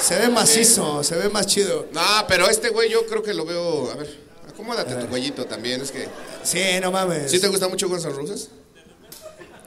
[0.01, 1.87] Se ve macizo, se ve más chido.
[1.93, 3.91] No, pero este güey yo creo que lo veo.
[3.91, 5.81] A ver, acomódate tu cuellito también.
[5.81, 6.09] Es que.
[6.43, 7.31] Sí, no mames.
[7.31, 8.51] ¿Sí te gusta mucho Guns N' Roses?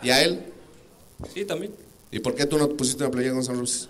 [0.03, 0.53] ¿Y a él?
[1.33, 1.75] Sí, también.
[2.11, 3.89] ¿Y por qué tú no pusiste una playa de Guns N' Roses?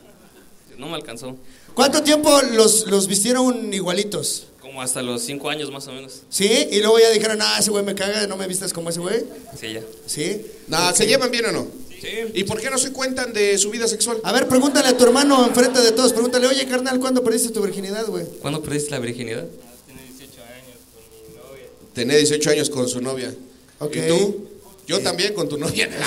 [0.77, 1.35] No me alcanzó.
[1.73, 4.48] ¿Cuánto tiempo los, los vistieron igualitos?
[4.69, 6.21] Como hasta los cinco años más o menos.
[6.29, 6.67] ¿Sí?
[6.69, 9.25] Y luego ya dijeron, ah, ese güey me caga, no me vistas como ese güey.
[9.59, 9.81] Sí, ya.
[10.05, 10.45] ¿Sí?
[10.71, 10.95] Ok.
[10.95, 11.67] ¿se llevan bien o no?
[11.99, 12.07] Sí.
[12.35, 14.19] ¿Y por qué no se cuentan de su vida sexual?
[14.23, 16.13] A ver, pregúntale a tu hermano enfrente de todos.
[16.13, 18.25] Pregúntale, oye, carnal, ¿cuándo perdiste tu virginidad, güey?
[18.41, 19.47] ¿Cuándo perdiste la virginidad?
[21.95, 23.33] Tenía 18 años con su novia.
[23.79, 23.95] Ok.
[23.95, 24.49] ¿Y tú?
[24.85, 25.89] Yo también con tu novia.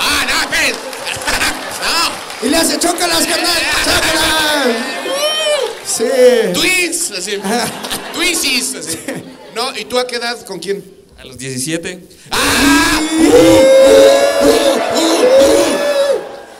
[0.00, 0.74] ah, no, esperen.
[2.42, 2.46] no.
[2.48, 4.95] Y le hace, chócalas, carnal, chócalas.
[5.96, 6.04] Sí.
[6.52, 7.40] Twins, así.
[8.14, 8.98] Twinsies, así.
[9.54, 10.44] No, ¿y tú a qué edad?
[10.44, 10.84] ¿Con quién?
[11.18, 12.06] A los 17.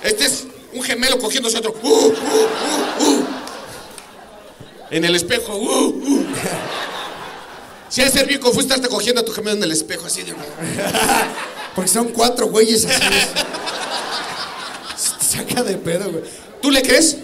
[0.03, 1.75] Este es un gemelo cogiéndose otro.
[1.83, 3.27] Uh, uh, uh, uh.
[4.90, 5.55] En el espejo.
[5.55, 6.27] Uh, uh.
[7.90, 10.35] Si has ser bien confuso estarte cogiendo a tu gemelo en el espejo así de.
[11.75, 13.03] Porque son cuatro güeyes así.
[15.20, 16.25] Saca de pedo, güey.
[16.62, 17.18] ¿Tú le crees?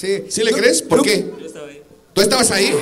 [0.00, 0.24] Sí.
[0.30, 0.80] ¿Sí le No, crees?
[0.80, 1.26] ¿Por no, qué?
[1.38, 1.82] Yo estaba ahí.
[2.14, 2.74] ¿Tú estabas ahí?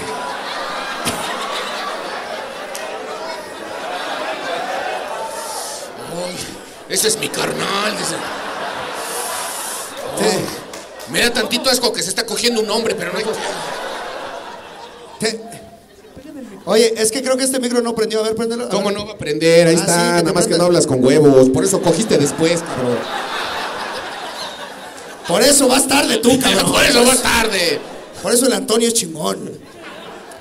[6.27, 6.37] Ay,
[6.89, 7.93] ese es mi carnal.
[7.97, 8.15] dice.
[10.19, 13.25] Te- Me da tantito asco que se está cogiendo un hombre, pero no hay.
[15.19, 15.41] te-
[16.67, 18.21] Oye, es que creo que este micro no prendió.
[18.21, 18.67] A ver, préndelo.
[18.67, 18.95] A ¿Cómo ver.
[18.99, 19.69] no va a aprender?
[19.69, 21.49] Ahí Ah, está, sí, nada más que no hablas con huevos.
[21.49, 22.99] Por eso cogiste después, cabrón.
[25.29, 26.73] Por eso vas tarde tú, cabrón.
[26.73, 27.79] Por eso vas tarde.
[28.23, 29.51] Por eso el Antonio es chingón.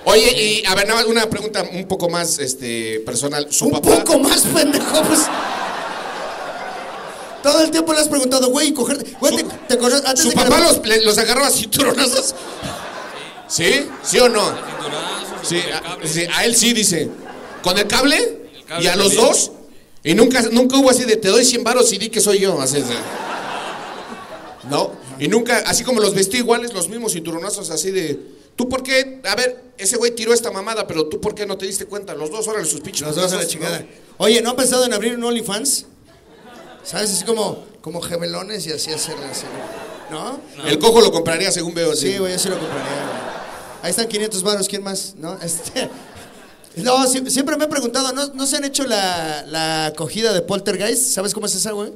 [0.05, 3.47] Oye, y a ver, nada más una pregunta un poco más este, personal.
[3.51, 4.03] ¿Su Un papá?
[4.03, 5.19] poco más, pendejo, pues.
[7.43, 9.05] Todo el tiempo le has preguntado, güey, coger.
[9.19, 12.33] Güey, te, te antes ¿Su de papá los, le- los agarraba a cinturonazos?
[13.47, 13.85] ¿Sí?
[14.03, 14.41] ¿Sí o no?
[15.43, 17.09] Sí, a, sí, a él sí dice.
[17.61, 18.49] ¿Con el cable?
[18.67, 19.25] cable ¿Y a los también.
[19.27, 19.51] dos?
[20.03, 22.59] Y nunca, nunca hubo así de te doy 100 varos y di que soy yo.
[22.61, 22.85] Así es.
[24.69, 24.91] No.
[25.19, 28.19] Y nunca, así como los vestí iguales, los mismos cinturonazos así de.
[28.55, 29.21] ¿Tú por qué?
[29.25, 32.15] A ver, ese güey tiró esta mamada, pero tú por qué no te diste cuenta?
[32.15, 33.05] Los dos, órale sus pinches.
[33.05, 33.85] Los dos a la chingada.
[34.17, 35.85] Oye, ¿no han pensado en abrir un OnlyFans?
[36.83, 37.11] ¿Sabes?
[37.11, 39.43] Así como, como gemelones y así hacerle así.
[40.09, 40.39] ¿No?
[40.65, 41.95] El cojo lo compraría según veo.
[41.95, 42.83] Sí, güey, yo sí lo compraría.
[42.85, 43.27] güey.
[43.83, 45.13] Ahí están 500 varos, ¿quién más?
[45.17, 45.37] ¿No?
[45.43, 45.89] Este.
[46.77, 50.41] No, sie- siempre me he preguntado, ¿no, ¿no se han hecho la, la acogida de
[50.41, 51.11] poltergeist?
[51.13, 51.91] ¿Sabes cómo es esa, güey?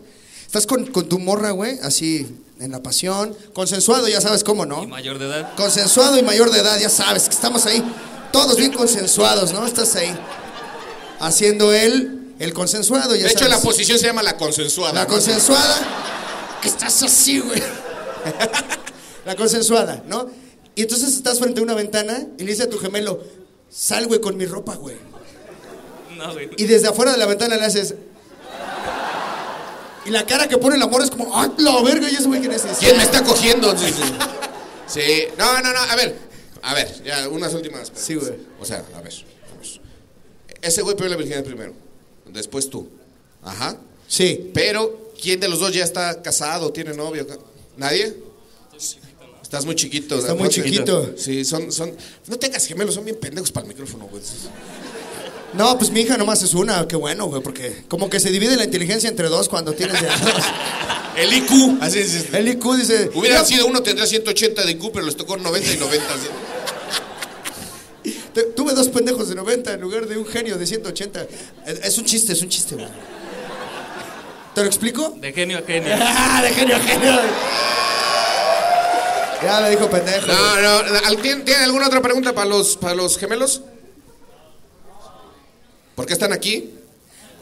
[0.46, 2.28] Estás con, con tu morra, güey, así,
[2.62, 4.84] en la pasión, consensuado, ya sabes cómo, ¿no?
[4.84, 5.56] Y mayor de edad.
[5.56, 7.84] Consensuado y mayor de edad, ya sabes que estamos ahí.
[8.32, 9.66] todos bien consensuados, ¿no?
[9.66, 10.16] Estás ahí
[11.20, 14.94] haciendo él el consensuado, ya De hecho, la posición se llama la consensuada.
[14.94, 15.10] La ¿no?
[15.10, 16.60] consensuada.
[16.62, 17.62] Que estás así, güey.
[19.26, 20.30] La consensuada, ¿no?
[20.74, 23.24] Y entonces estás frente a una ventana y le dices a tu gemelo,
[23.70, 24.96] sal, güey, con mi ropa, güey.
[26.18, 26.50] No, güey.
[26.58, 27.94] Y desde afuera de la ventana le haces.
[30.06, 32.10] Y la cara que pone el amor es como, ¡ay, la verga!
[32.10, 32.64] Y ese güey, ¿quién es?
[32.80, 33.78] ¿Quién me está cogiendo?
[33.78, 34.04] Sí, sí.
[34.88, 35.24] Sí.
[35.38, 35.80] No, no, no.
[35.80, 36.18] A ver.
[36.64, 37.92] A ver, ya, unas últimas.
[37.96, 38.34] Sí, güey.
[38.60, 38.96] O sea, a ver.
[38.96, 39.14] a ver.
[40.62, 41.74] Ese güey pidió la virginidad primero.
[42.26, 42.90] Después tú.
[43.44, 43.78] Ajá.
[44.08, 44.52] Sí.
[44.54, 47.26] Pero, ¿quién de los dos ya está casado, tiene novio?
[47.78, 48.16] ¿Nadie?
[49.42, 50.18] Estás muy chiquito.
[50.18, 51.14] Está muy chiquito.
[51.18, 51.96] Sí, son, son.
[52.28, 54.24] No tengas gemelos, son bien pendejos para el micrófono, güey.
[55.54, 58.56] No, pues mi hija nomás es una, qué bueno, güey, porque como que se divide
[58.56, 60.18] la inteligencia entre dos cuando tienes de dos.
[61.18, 61.52] El IQ.
[61.82, 62.34] Así es.
[62.34, 63.10] El IQ dice.
[63.14, 66.06] Hubiera "Mira, sido uno, tendría 180 de IQ, pero les tocó 90 y 90.
[66.14, 66.28] así.
[68.34, 71.28] te- tuve dos pendejos de 90 en lugar de un genio de 180.
[71.66, 72.88] Es, es un chiste, es un chiste, güey.
[74.56, 75.14] ¿Te lo explico?
[75.20, 75.94] De genio a genio.
[76.00, 77.20] ¡Ah, de genio a genio!
[79.44, 80.28] Ya me dijo pendejo.
[80.28, 80.98] No, no.
[81.08, 83.62] ¿al- ¿Tienen, tienen alguna otra pregunta para los, para los gemelos?
[86.02, 86.68] ¿Por qué están aquí?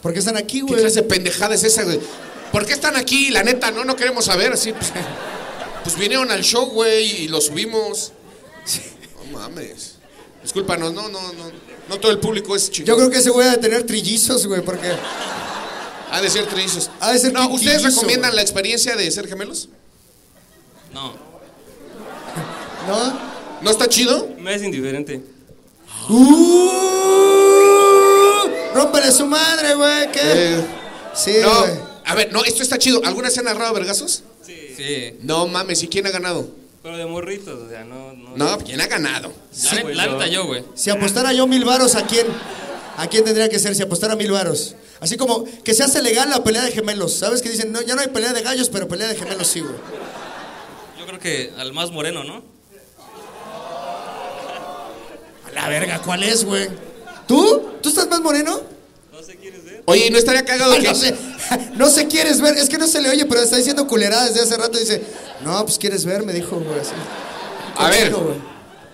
[0.01, 0.81] ¿Por qué están aquí, ¿Qué güey?
[0.81, 1.97] clase de pendejada es esa, güey?
[2.51, 3.29] ¿Por qué están aquí?
[3.29, 4.51] La neta, no, no queremos saber.
[4.51, 4.91] Así, pues,
[5.83, 8.11] pues vinieron al show, güey, y lo subimos.
[9.31, 9.95] No mames.
[10.43, 11.51] Discúlpanos, no, no, no.
[11.87, 12.87] No todo el público es chingón.
[12.87, 14.91] Yo creo que ese güey ha de tener trillizos, güey, porque.
[16.11, 16.91] Ha de ser trillizos.
[16.99, 18.35] Ha de ser No, ¿ustedes recomiendan güey.
[18.35, 19.69] la experiencia de ser gemelos?
[20.93, 21.13] No,
[22.87, 23.19] ¿No?
[23.61, 24.27] ¿No está chido?
[24.37, 25.21] me es indiferente.
[26.09, 27.88] ¡Uh!
[28.73, 30.11] ¡Rómpele su madre, güey!
[30.11, 30.19] ¿Qué?
[30.23, 30.65] Eh,
[31.15, 31.59] sí, no.
[31.61, 31.71] güey.
[32.05, 33.01] A ver, no, esto está chido.
[33.05, 34.23] ¿Alguna se han agarrado a vergazos?
[34.45, 35.17] Sí.
[35.21, 36.47] No mames, ¿y quién ha ganado?
[36.81, 38.13] Pero de morritos, o sea, no.
[38.13, 39.33] No, No, ¿quién ha ganado?
[39.65, 40.63] La, ne- la neta yo, güey.
[40.75, 42.25] Si apostara yo mil varos, ¿a quién?
[42.97, 44.75] ¿A quién tendría que ser si apostara mil varos?
[45.01, 47.13] Así como que se hace legal la pelea de gemelos.
[47.13, 47.71] ¿Sabes que dicen?
[47.71, 49.75] No, ya no hay pelea de gallos, pero pelea de gemelos sí, güey.
[50.97, 52.43] Yo creo que al más moreno, ¿no?
[55.47, 56.67] A la verga, ¿cuál es, güey?
[57.29, 57.63] ¿Tú?
[57.83, 58.59] ¿Tú estás más moreno?
[59.13, 59.83] No sé, ¿quieres ver?
[59.85, 60.81] Oye, ¿no estaría cagado que...
[60.81, 61.15] no sé,
[61.75, 62.57] no sé, quieres ver.
[62.57, 64.79] Es que no se le oye, pero está diciendo culerada desde hace rato.
[64.79, 65.03] Dice,
[65.45, 66.79] no, pues quieres ver, me dijo, güey.
[66.79, 66.89] así.
[67.75, 68.11] A ver.
[68.11, 68.35] Güey.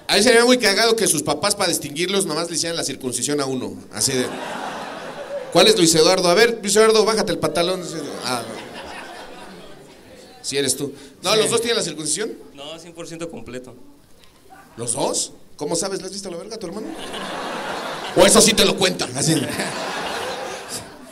[0.09, 3.39] A mí sería muy cagado que sus papás, para distinguirlos, nomás le hicieran la circuncisión
[3.39, 3.73] a uno.
[3.93, 4.27] Así de.
[5.53, 6.27] ¿Cuál es Luis Eduardo?
[6.27, 7.83] A ver, Luis Eduardo, bájate el pantalón.
[8.25, 8.65] Ah, no.
[10.41, 10.91] Si eres tú.
[11.23, 12.33] No, ¿los dos tienen la circuncisión?
[12.53, 13.73] No, 100% completo.
[14.75, 15.31] ¿Los dos?
[15.55, 16.01] ¿Cómo sabes?
[16.01, 16.87] ¿Le has visto la verga a tu hermano?
[18.15, 19.07] O eso sí te lo cuenta.
[19.15, 19.35] Así.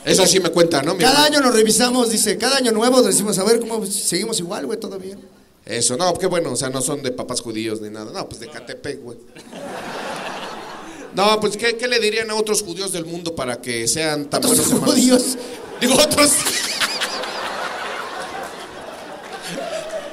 [0.05, 0.93] Eso sí me cuenta, ¿no?
[0.95, 1.37] mi Cada hermano?
[1.37, 4.97] año nos revisamos, dice, cada año nuevo decimos, a ver cómo seguimos igual, güey, todo
[4.99, 5.19] bien.
[5.65, 8.11] Eso, no, qué bueno, o sea, no son de papás judíos ni nada.
[8.11, 9.17] No, pues de Catepec, güey.
[11.15, 14.39] No, pues ¿qué, qué le dirían a otros judíos del mundo para que sean tan
[14.43, 14.93] Otros buenos hermanos?
[14.95, 15.37] judíos.
[15.79, 16.31] Digo, otros.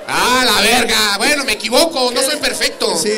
[0.06, 1.16] Ah, la verga.
[1.18, 2.96] Bueno, me equivoco, no soy perfecto.
[2.96, 3.10] Sí.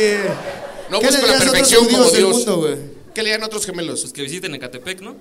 [0.91, 2.37] No ¿Qué le busco la dirías a otros perfección como judíos del Dios.
[2.37, 2.92] mundo, güey?
[3.15, 4.01] ¿Qué le dirían a otros gemelos?
[4.01, 5.17] Pues que visiten Ecatepec, ¿no?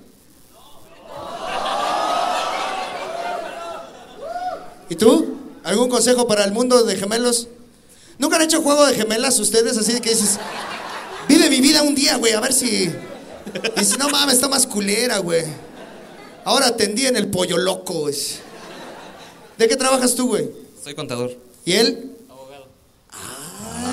[4.88, 5.38] ¿Y tú?
[5.64, 7.48] ¿Algún consejo para el mundo de gemelos?
[8.18, 9.76] ¿Nunca han hecho juego de gemelas ustedes?
[9.76, 10.38] Así de que dices,
[11.28, 12.90] vive mi vida un día, güey, a ver si...
[13.76, 15.44] Y dices, no mames, está más culera, güey.
[16.44, 18.14] Ahora atendí en el pollo loco, güey.
[19.58, 20.50] ¿De qué trabajas tú, güey?
[20.82, 21.36] Soy contador.
[21.64, 22.16] ¿Y él?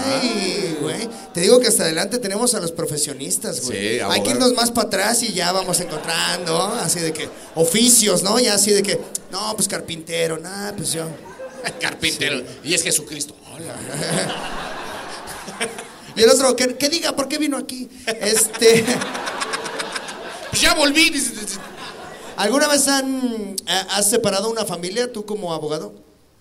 [0.06, 1.10] Ay, güey.
[1.34, 3.98] Te digo que hasta adelante tenemos a los profesionistas, güey.
[3.98, 8.24] Sí, Hay que irnos más para atrás y ya vamos encontrando, así de que, oficios,
[8.24, 8.40] ¿no?
[8.40, 9.00] Ya así de que,
[9.32, 11.06] no, pues carpintero, nada, pues yo.
[11.82, 12.42] Carpintero.
[12.64, 13.36] Y es Jesucristo.
[13.54, 13.76] Hola.
[16.16, 17.88] Y el otro, que, que diga, ¿por qué vino aquí?
[18.06, 18.84] Este,
[20.50, 21.12] Pues ya volví.
[22.38, 25.94] ¿alguna vez han, eh, has separado una familia, tú como abogado?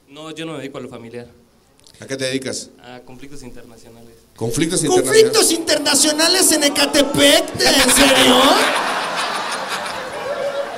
[0.08, 1.28] No, yo no me dedico a lo familiar.
[2.00, 2.70] ¿A qué te dedicas?
[2.82, 4.14] A conflictos internacionales.
[4.36, 5.22] Conflictos internacionales.
[5.22, 7.44] ¿Conflictos internacionales en Ecatepec?
[7.60, 8.42] ¿En serio?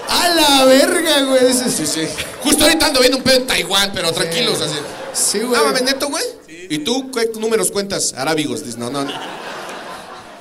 [0.08, 1.52] A la verga, güey.
[1.52, 2.08] Sí, sí.
[2.42, 4.78] Justo ahorita ando viendo un pedo en Taiwán, pero tranquilos así.
[5.12, 5.60] Sí, güey.
[5.62, 6.24] Ah, neto, güey.
[6.70, 8.14] ¿Y tú qué números cuentas?
[8.14, 8.60] Arábigos.
[8.60, 9.04] Dices, no, no.
[9.04, 9.12] no.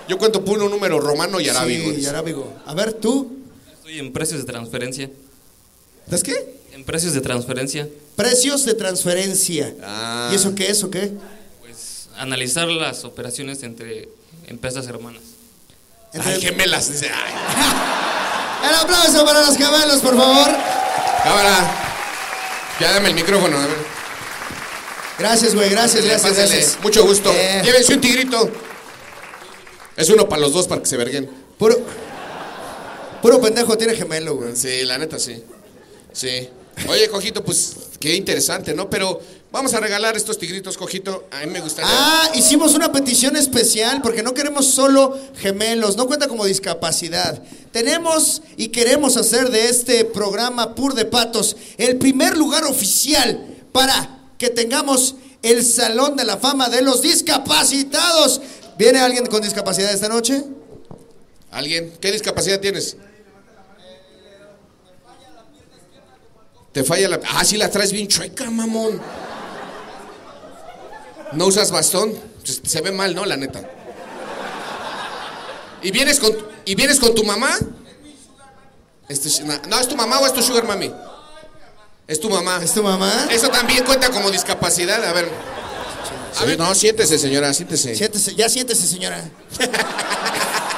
[0.07, 1.91] Yo cuento puro número romano y arábigo.
[1.91, 2.53] Sí, y arábigo.
[2.65, 3.37] A ver, tú,
[3.73, 5.09] Estoy en precios de transferencia.
[6.05, 6.58] ¿Sabes qué?
[6.79, 7.87] En precios de transferencia.
[8.15, 9.73] precios de transferencia.
[9.83, 10.29] Ah.
[10.31, 11.11] ¿Y eso qué es o qué?
[11.59, 14.07] Pues analizar las operaciones entre
[14.47, 15.21] empresas hermanas.
[16.13, 16.89] Entre- Ay, gemelas.
[16.89, 17.33] Dice, ay.
[18.69, 20.47] El aplauso para los gemelos, por favor.
[21.23, 21.85] Cámara.
[22.79, 23.75] Ya dame el micrófono, a ver.
[25.17, 26.47] Gracias, güey, gracias, gracias, Pásale.
[26.55, 26.77] gracias.
[26.81, 27.29] Mucho gusto.
[27.33, 28.49] Eh, Llévense un tigrito.
[29.97, 31.29] Es uno para los dos para que se verguen.
[31.57, 31.75] Puro,
[33.21, 34.55] puro pendejo tiene gemelo, güey.
[34.55, 35.43] Sí, la neta sí.
[36.13, 36.49] Sí.
[36.87, 38.89] Oye, Cojito, pues qué interesante, ¿no?
[38.89, 41.27] Pero vamos a regalar estos tigritos, Cojito.
[41.31, 41.89] A mí me gustaría.
[41.91, 47.41] Ah, hicimos una petición especial porque no queremos solo gemelos, no cuenta como discapacidad.
[47.71, 54.19] Tenemos y queremos hacer de este programa Pur de Patos el primer lugar oficial para
[54.37, 58.41] que tengamos el Salón de la Fama de los Discapacitados.
[58.77, 60.43] ¿Viene alguien con discapacidad esta noche?
[61.51, 61.93] ¿Alguien?
[61.99, 62.95] ¿Qué discapacidad tienes?
[66.79, 67.19] Te falla la...
[67.35, 69.01] Ah, sí la traes bien chueca, mamón.
[71.33, 72.13] ¿No usas bastón?
[72.45, 73.25] Pues, Se ve mal, ¿no?
[73.25, 73.69] La neta.
[75.81, 76.31] ¿Y vienes con,
[76.63, 77.49] ¿y vienes con tu mamá?
[79.09, 80.89] Este es- no, ¿es tu mamá o es tu sugar mami?
[82.07, 82.61] Es tu mamá.
[82.63, 83.27] ¿Es tu mamá?
[83.29, 85.03] Eso también cuenta como discapacidad.
[85.03, 85.29] A ver.
[86.39, 87.93] A ver, no, siéntese, señora, siéntese.
[87.93, 89.21] Siéntese, ya siéntese, señora.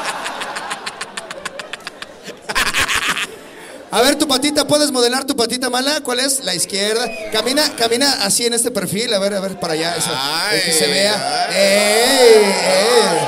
[3.94, 6.00] A ver, tu patita, ¿puedes modelar tu patita mala?
[6.02, 6.44] ¿Cuál es?
[6.46, 7.10] La izquierda.
[7.34, 9.14] Camina, camina así en este perfil.
[9.14, 9.96] A ver, a ver, para allá.
[9.98, 10.10] Eso.
[10.16, 11.48] Ay, que se vea.
[11.50, 11.56] ay.
[11.58, 12.46] ¡Ey!
[12.46, 13.20] ey!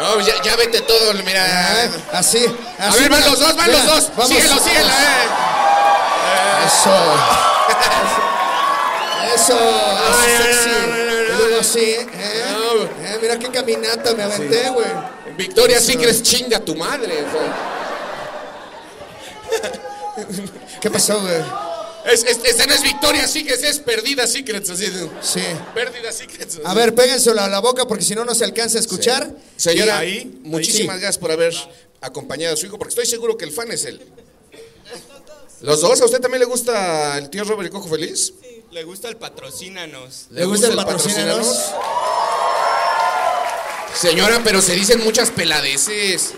[0.00, 1.44] No, ya, ya vete todo, mira.
[1.44, 2.44] Ah, Así,
[2.78, 3.00] A así.
[3.00, 4.10] ver, van los dos, van mira, los dos.
[4.16, 4.28] vamos.
[4.28, 4.86] Síguelo, síguelo.
[4.88, 5.28] eh.
[6.66, 7.14] Eso.
[9.34, 9.58] Eso.
[9.58, 10.70] Así Ay, sexy.
[10.70, 11.80] Y luego así.
[11.80, 12.06] ¿eh?
[12.52, 12.82] No.
[13.06, 14.86] Eh, mira qué caminata me aventé, güey.
[15.36, 17.24] Victoria Secret chinga tu madre.
[20.80, 21.34] ¿Qué pasó, güey?
[22.12, 24.70] Es, es- esa no es Victoria Secret, es Perdida Secrets.
[24.70, 25.40] Así de, Sí.
[25.74, 26.60] Pérdida Secrets.
[26.64, 29.30] A ver, péguenselo a la boca porque si no, no se alcanza a escuchar.
[29.56, 31.00] Señora, ahí, muchísimas ahí.
[31.00, 31.54] gracias por haber
[32.00, 34.00] acompañado a su hijo, porque estoy seguro que el fan es él.
[35.60, 36.00] ¿Los dos?
[36.00, 38.32] ¿A usted también le gusta el tío Robert y Cojo Feliz?
[38.72, 40.26] Le gusta el patrocínanos.
[40.30, 41.56] ¿Le gusta el patrocínanos?
[43.94, 46.32] Señora, pero se dicen muchas peladeces.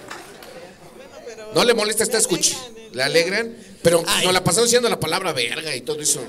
[1.54, 2.56] ¿No le molesta esta escucha?
[2.94, 3.54] ¿Le alegran?
[3.82, 4.24] Pero Ay.
[4.24, 6.20] nos la pasamos diciendo la palabra verga y todo eso.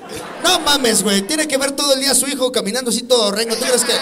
[0.43, 1.21] No mames, güey.
[1.21, 3.55] Tiene que ver todo el día a su hijo caminando así todo rengo.
[3.55, 3.93] ¿Tú crees que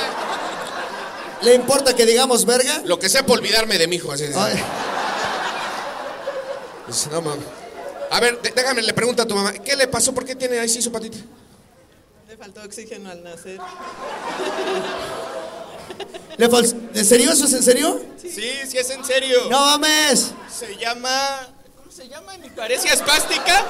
[1.43, 2.82] le importa que digamos verga?
[2.86, 4.12] Lo que sea por olvidarme de mi hijo.
[4.12, 4.26] Así,
[6.88, 7.45] Dice, no mames.
[8.12, 10.13] A ver, déjame, le pregunto a tu mamá, ¿qué le pasó?
[10.13, 11.17] ¿Por qué tiene ahí sí su patita?
[12.28, 13.60] Le faltó oxígeno al nacer.
[16.38, 17.32] ¿le fal- ¿En serio?
[17.32, 18.02] ¿Eso es en serio?
[18.21, 18.30] Sí,
[18.67, 19.39] sí es en serio.
[19.49, 20.32] No mames.
[20.56, 21.53] Se llama.
[21.94, 22.38] ¿Cómo se llama?
[22.40, 23.64] ¿Mi parecia espástica?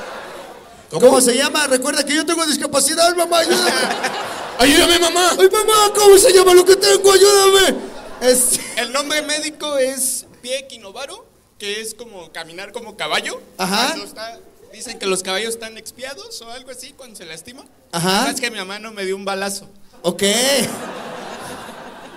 [0.90, 1.20] ¿Cómo?
[1.20, 1.68] se llama?
[1.68, 3.40] Recuerda que yo tengo discapacidad, mamá.
[3.40, 3.72] Ayúdame.
[4.60, 5.32] ¡Ayúdame, mamá!
[5.32, 7.12] Ay, mamá, ¿cómo se llama lo que tengo?
[7.12, 7.76] Ayúdame.
[8.22, 8.62] Es...
[8.78, 11.26] El nombre médico es pie equinovaro,
[11.60, 13.42] que es como caminar como caballo.
[13.58, 13.94] Ajá.
[14.02, 14.40] Está-
[14.72, 17.68] dicen que los caballos están expiados o algo así cuando se lastiman.
[17.92, 18.32] Ajá.
[18.32, 19.68] Es que mi mamá no me dio un balazo.
[20.02, 20.24] Ok.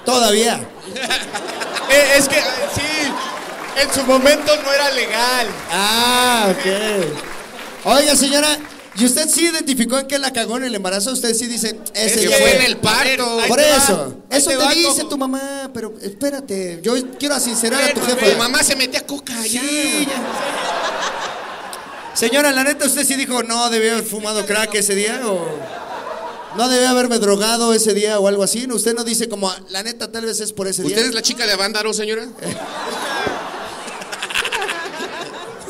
[0.04, 0.60] Todavía.
[1.88, 2.42] Eh, es que, eh,
[2.74, 2.82] sí,
[3.82, 5.46] en su momento no era legal.
[5.70, 7.84] Ah, ok.
[7.84, 8.48] Oiga, señora,
[8.96, 11.12] ¿y usted sí identificó en qué la cagó en el embarazo?
[11.12, 13.38] Usted sí dice, ese que día fue fue- en el parto.
[13.48, 18.00] Por va, eso, eso te dice tu mamá, pero espérate, yo quiero sincerar a tu
[18.00, 18.26] jefa.
[18.26, 19.60] Tu mamá se metía coca ya.
[19.60, 20.22] Sí, ya.
[22.14, 25.46] Señora, la neta, ¿usted sí dijo no debió haber fumado crack ese día o
[26.56, 28.66] no debió haberme drogado ese día o algo así?
[28.72, 31.06] ¿Usted no dice como, la neta, tal vez es por ese ¿Usted día?
[31.08, 32.26] es la chica de Avándaro, señora?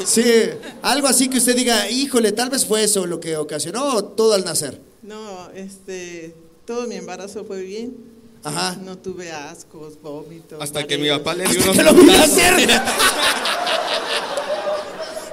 [0.06, 0.24] Sí,
[0.82, 4.44] algo así que usted diga, híjole, tal vez fue eso lo que ocasionó todo al
[4.44, 4.80] nacer.
[5.02, 7.96] No, este, todo mi embarazo fue bien.
[8.44, 8.76] Ajá.
[8.84, 10.62] No tuve ascos, vómitos.
[10.62, 12.54] Hasta que mi papá le dio Hasta unos que lo vi hacer.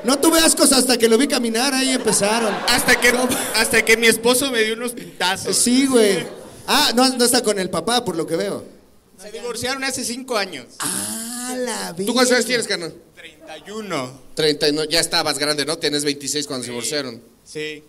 [0.04, 2.54] No tuve ascos hasta que lo vi caminar, ahí empezaron.
[2.68, 3.14] Hasta que,
[3.56, 5.56] hasta que mi esposo me dio unos pintazos.
[5.56, 6.26] Sí, güey.
[6.68, 8.66] Ah, no, no está con el papá, por lo que veo.
[9.18, 10.66] Se divorciaron hace cinco años.
[10.80, 12.94] Ah, la ¿Tú cuántos años tienes, carnal?
[13.62, 14.22] 31.
[14.36, 15.78] 30, y no, ya estabas grande, ¿no?
[15.78, 17.22] Tienes 26 cuando se divorciaron.
[17.46, 17.84] Sí.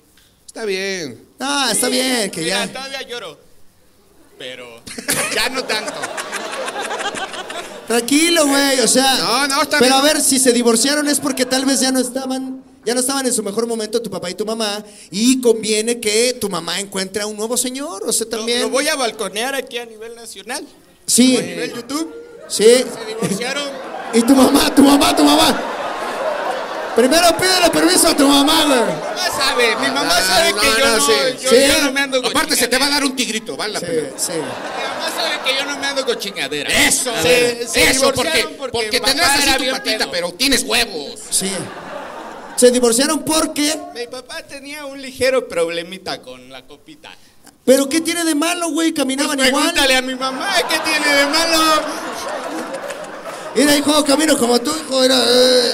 [0.47, 1.27] Está bien.
[1.41, 2.73] Ah, está bien, que Mira, ya.
[2.73, 3.39] todavía lloro.
[4.39, 4.83] Pero
[5.35, 5.93] ya no tanto.
[7.87, 9.17] Tranquilo, güey, o sea.
[9.19, 12.01] No, no, está Pero a ver, si se divorciaron es porque tal vez ya no
[12.01, 16.01] estaban, ya no estaban en su mejor momento tu papá y tu mamá y conviene
[16.01, 18.63] que tu mamá encuentre a un nuevo señor, o sea, Lo, también.
[18.63, 20.67] lo voy a balconear aquí a nivel nacional.
[21.07, 22.15] Sí, A nivel YouTube.
[22.49, 22.65] sí.
[22.65, 23.94] Se divorciaron.
[24.15, 25.61] Y tu mamá, tu mamá, tu mamá.
[26.95, 28.79] Primero pídele permiso a tu mamá, güey.
[28.79, 31.13] Mi mamá sabe, mi mamá Ah, sabe no, que yo no, no, sí.
[31.43, 31.57] yo, Sí.
[31.67, 33.81] yo no me ando con Aparte, se te va a dar un tigrito, vale la
[33.81, 34.09] Sí, pena.
[34.17, 34.33] sí.
[34.33, 36.73] Mi mamá sabe que yo no me ando con chingaderas.
[36.73, 40.11] Eso, se eso, porque, porque, papá tendrás así tu patita, pedo.
[40.13, 41.19] pero tienes huevos.
[41.31, 41.51] Sí.
[42.55, 43.77] Se divorciaron porque.
[43.93, 47.11] Mi papá tenía un ligero problemita con la copita.
[47.65, 48.93] ¿Pero qué tiene de malo, güey?
[48.95, 49.65] Caminaban Pues igual.
[49.65, 51.59] pregúntale a mi mamá qué tiene de malo.
[53.55, 55.01] Mira, hijo, camino como tú, hijo.
[55.01, 55.73] Mira, eh.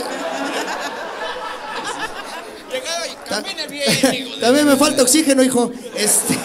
[2.73, 5.71] Llegaba y bien, hijo de- También me falta oxígeno, hijo.
[5.95, 6.39] Este.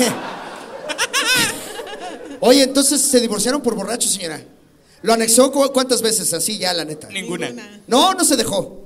[2.39, 4.41] Oye, entonces se divorciaron por borracho, señora.
[5.01, 7.07] ¿Lo anexó cu- cuántas veces así ya, la neta?
[7.09, 7.51] Ninguna.
[7.87, 8.81] No, no se dejó.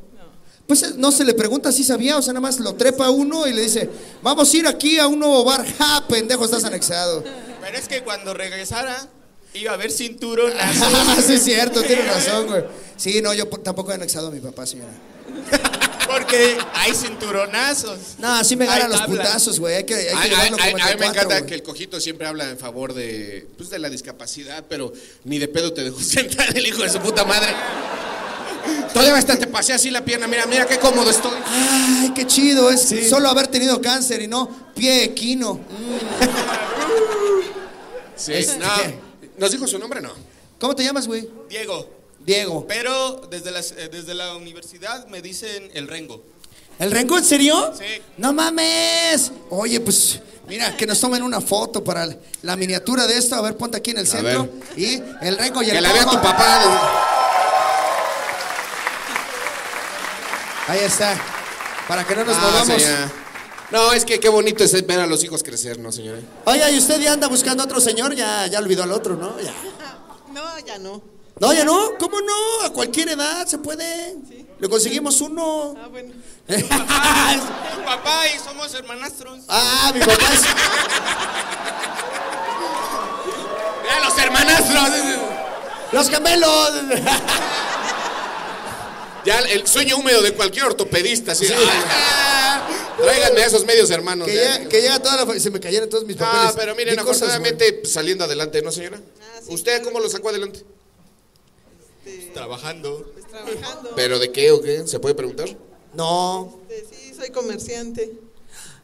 [0.67, 3.47] Pues eh, no se le pregunta si sabía, o sea, nada más lo trepa uno
[3.47, 3.89] y le dice,
[4.21, 5.65] vamos a ir aquí a un nuevo bar.
[5.77, 7.23] ¡Ja, pendejo, estás anexado!
[7.61, 9.07] Pero es que cuando regresara,
[9.53, 10.53] iba a haber cinturón.
[10.59, 12.63] Ah, sí, es cierto, tienes razón, güey.
[12.97, 14.91] Sí, no, yo po- tampoco he anexado a mi papá, señora.
[16.07, 17.99] Porque hay cinturonazos.
[18.17, 19.75] No, sí me ganan los putazos, güey.
[19.75, 22.25] Hay que, hay que Ay, ay, como a mí me encanta que el cojito siempre
[22.25, 24.91] habla en favor de, pues, de la discapacidad, pero
[25.25, 27.53] ni de pedo te dejó sentar el hijo de su puta madre.
[28.91, 31.31] Todavía hasta te pasé así la pierna, mira, mira qué cómodo estoy.
[31.47, 35.59] Ay, qué chido, es solo haber tenido cáncer y no pie equino.
[38.15, 39.08] Sí, Este- no.
[39.39, 40.11] ¿Nos dijo su nombre no?
[40.59, 41.27] ¿Cómo te llamas, güey?
[41.49, 41.89] Diego.
[42.19, 42.65] Diego.
[42.67, 46.21] Pero desde, las- eh, desde la universidad me dicen el Rengo.
[46.77, 47.73] ¿El Rengo en serio?
[47.77, 48.01] Sí.
[48.17, 49.31] No mames.
[49.49, 52.07] Oye, pues mira, que nos tomen una foto para
[52.41, 53.35] la miniatura de esto.
[53.35, 54.49] A ver, ponte aquí en el centro.
[54.75, 54.79] ver.
[54.79, 57.05] Y el Rengo y el Que la vea tu papá.
[60.67, 61.17] Ahí está.
[61.87, 62.81] Para que no nos Ah, movamos.
[62.81, 63.11] señora.
[63.71, 66.19] No, es que qué bonito es ver a los hijos crecer, ¿no, señora?
[66.45, 68.15] Oiga, ¿y usted ya anda buscando otro señor?
[68.15, 69.39] Ya, ya olvidó al otro, ¿no?
[69.39, 69.53] Ya.
[70.33, 71.01] No, ya no.
[71.39, 71.97] No, ya no.
[71.99, 72.65] ¿Cómo no?
[72.65, 74.15] A cualquier edad se puede.
[74.59, 75.75] Le conseguimos uno.
[75.77, 76.13] Ah, bueno.
[76.47, 79.39] Tu papá y somos hermanastros.
[79.47, 80.41] Ah, mi papá es.
[83.83, 84.89] ¡Mira los hermanastros!
[85.91, 86.71] ¡Los gemelos!
[89.25, 91.47] Ya el sueño húmedo de cualquier ortopedista, así.
[91.51, 92.38] Ah,
[93.01, 94.27] Tráiganme a esos medios hermanos.
[94.27, 94.57] que, ya.
[94.57, 95.39] llega, que llega toda la.
[95.39, 96.53] Se me cayeron todos mis papeles.
[96.53, 98.99] No, pero miren, Di cosas, afortunadamente pues, saliendo adelante, ¿no, señora?
[99.21, 100.63] Ah, sí, ¿Usted cómo lo sacó adelante?
[102.33, 103.11] Trabajando.
[103.13, 103.91] Pues trabajando.
[103.95, 104.87] ¿Pero de qué o qué?
[104.87, 105.49] ¿Se puede preguntar?
[105.93, 106.59] No.
[106.69, 108.13] Este, sí, soy comerciante.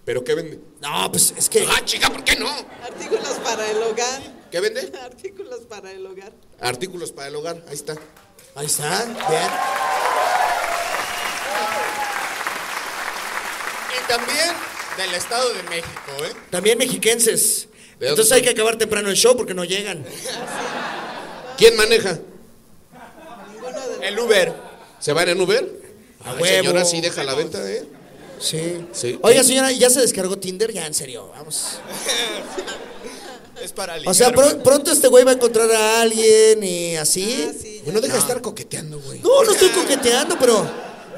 [0.04, 0.60] ¿Pero qué vende?
[0.82, 1.66] No, pues es que.
[1.68, 2.50] Ah, chica, ¿por qué no?
[2.84, 4.22] Artículos para el hogar.
[4.52, 4.92] ¿Qué vende?
[5.02, 6.32] Artículos para el hogar.
[6.60, 7.96] Artículos para el hogar, ahí está.
[8.56, 9.06] Ahí está.
[9.30, 10.35] Bien.
[13.96, 14.52] Y también
[14.98, 16.34] del Estado de México, ¿eh?
[16.50, 17.68] También mexiquenses.
[18.00, 20.06] ¿De dónde Entonces hay que acabar temprano el show porque no llegan.
[21.58, 22.20] ¿Quién maneja?
[24.02, 24.54] El Uber.
[25.00, 25.82] ¿Se van en Uber?
[26.24, 26.58] A Ay, huevo.
[26.64, 27.86] señora, sí deja la venta, ¿eh?
[28.40, 28.86] Sí.
[28.92, 29.18] Sí.
[29.22, 30.72] Oiga, señora, ¿ya se descargó Tinder?
[30.74, 31.80] Ya, en serio, vamos.
[33.62, 37.48] Es para O sea, pronto este güey va a encontrar a alguien y así.
[37.50, 37.82] Ah, sí.
[37.86, 39.20] Bueno, deja de estar coqueteando, güey.
[39.22, 40.68] No, no estoy coqueteando, pero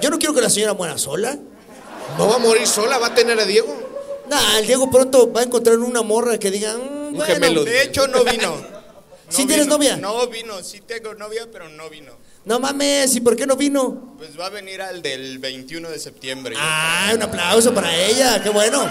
[0.01, 1.37] yo no quiero que la señora muera sola.
[2.17, 3.75] No va a morir sola, va a tener a Diego.
[4.29, 7.25] Nah, el Diego pronto va a encontrar una morra que diga, "Mm, bueno".
[7.25, 7.63] gemelo.
[7.63, 8.55] De hecho, no vino.
[9.29, 9.97] ¿Sí tienes novia?
[9.97, 10.63] No vino.
[10.63, 12.13] Sí tengo novia, pero no vino.
[12.45, 14.15] No mames, ¿y por qué no vino?
[14.17, 16.55] Pues va a venir al del 21 de septiembre.
[16.57, 18.83] Ah, un aplauso para ella, qué bueno.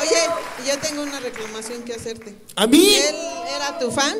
[0.00, 0.16] Oye,
[0.64, 2.34] yo tengo una reclamación que hacerte.
[2.54, 2.94] ¿A mí?
[2.94, 3.16] Él
[3.56, 4.16] era tu fan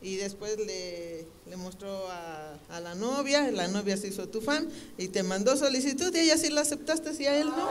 [0.00, 4.68] y después le, le mostró a, a la novia, la novia se hizo tu fan
[4.98, 7.68] y te mandó solicitud y ella sí la aceptaste y a él no.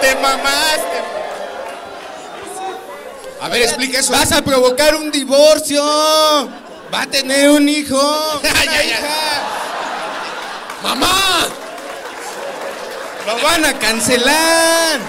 [0.00, 0.96] Te mamaste.
[3.40, 4.12] A ver, explica eso.
[4.12, 5.82] Vas a provocar un divorcio.
[6.92, 7.96] Va a tener un hijo.
[8.42, 8.98] Ya, ya, ya.
[10.82, 11.46] ¡Mamá!
[13.26, 15.00] Lo van a cancelar.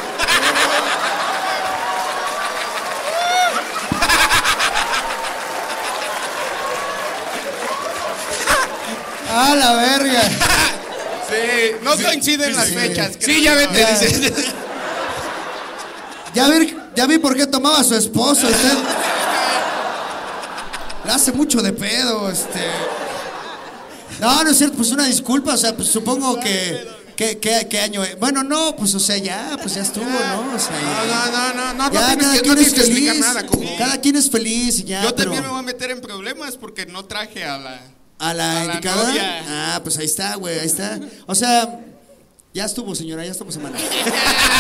[9.34, 10.22] A la verga.
[11.28, 13.12] Sí, no coinciden las fechas.
[13.20, 14.32] Sí, creo ya vete, dice.
[16.34, 18.48] Ya vi, ya vi por qué tomaba a su esposo.
[18.48, 18.78] Usted
[21.06, 22.66] le hace mucho de pedo, este.
[24.22, 26.96] No, no es cierto, pues una disculpa, o sea, pues supongo que.
[27.18, 28.18] ¿Qué, qué, qué año es?
[28.20, 30.56] Bueno, no, pues o sea, ya, pues ya estuvo, ¿no?
[30.56, 31.26] O sea, No, ya.
[31.26, 33.16] no, no, no, no, no Ya, tienes cada que, no quien tienes es que explicar
[33.16, 33.28] feliz.
[33.28, 33.64] nada, cojo.
[33.80, 35.02] Cada quien es feliz y ya.
[35.04, 37.82] Yo pero también me voy a meter en problemas porque no traje a la.
[38.20, 39.08] ¿A la a la indicada?
[39.10, 39.44] novia.
[39.48, 41.00] Ah, pues ahí está, güey, ahí está.
[41.28, 41.80] O sea,
[42.54, 43.78] ya estuvo, señora, ya estamos semana.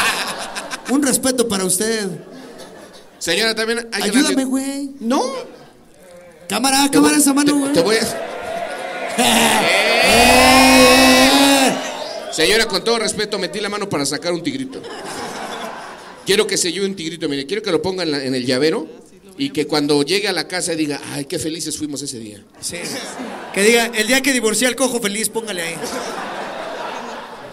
[0.90, 2.08] Un respeto para usted.
[3.20, 4.92] Señora, también hay Ayúdame, güey.
[5.00, 5.22] No.
[6.48, 7.74] Cámara, Te cámara voy- esa mano, te- güey.
[7.74, 8.24] Te voy a...
[12.32, 14.80] Señora, con todo respeto, metí la mano para sacar un tigrito.
[16.26, 18.46] Quiero que se lleve un tigrito, mire, quiero que lo ponga en, la- en el
[18.46, 18.86] llavero
[19.38, 22.44] y que cuando llegue a la casa diga, ay, qué felices fuimos ese día.
[22.60, 22.78] Sí.
[23.54, 25.76] Que diga, el día que divorcié al cojo feliz, póngale ahí.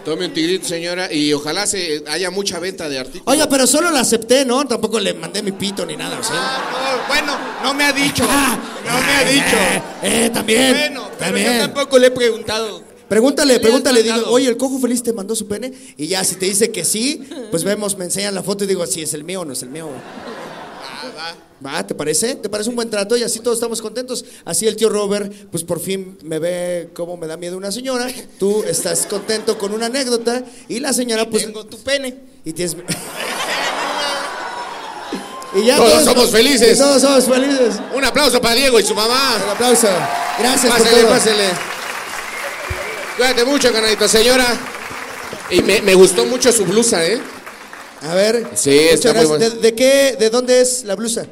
[0.04, 3.24] Tome un tigrito, señora, y ojalá se haya mucha venta de artículos.
[3.26, 4.62] Oiga, pero solo la acepté, ¿no?
[4.66, 6.32] Tampoco le mandé mi pito ni nada, ¿sí?
[6.34, 8.24] Ah, no, bueno, no me ha dicho.
[8.24, 9.56] No me ha dicho.
[10.02, 10.76] Eh, también.
[10.76, 11.52] Bueno, pero también.
[11.54, 12.82] yo tampoco le he preguntado.
[13.08, 15.72] Pregúntale, Le pregúntale, digo, oye, el cojo feliz te mandó su pene.
[15.96, 18.86] Y ya, si te dice que sí, pues vemos, me enseñan la foto y digo,
[18.86, 19.88] sí, es el mío o no es el mío.
[21.16, 21.34] Va,
[21.86, 22.34] ¿te parece?
[22.36, 23.16] ¿Te parece un buen trato?
[23.16, 24.24] Y así todos estamos contentos.
[24.44, 28.06] Así el tío Robert, pues por fin me ve cómo me da miedo una señora.
[28.38, 30.44] Tú estás contento con una anécdota.
[30.68, 31.44] Y la señora, pues.
[31.44, 32.16] Tengo tu pene.
[32.44, 32.76] Y tienes.
[35.54, 36.76] y ya Todos somos felices.
[36.76, 37.76] y Todos somos felices.
[37.94, 39.36] Un aplauso para Diego y su Un mamá.
[39.52, 39.88] aplauso.
[40.38, 41.10] Gracias por Pásele, todo.
[41.12, 41.44] pásele.
[43.16, 44.46] Cuídate mucho, canadito, señora.
[45.50, 47.20] Y me, me gustó mucho su blusa, ¿eh?
[48.02, 48.48] A ver.
[48.54, 49.28] Sí, muchas está muy gracias.
[49.38, 49.50] bueno.
[49.54, 51.26] ¿De, de qué, de dónde es la blusa?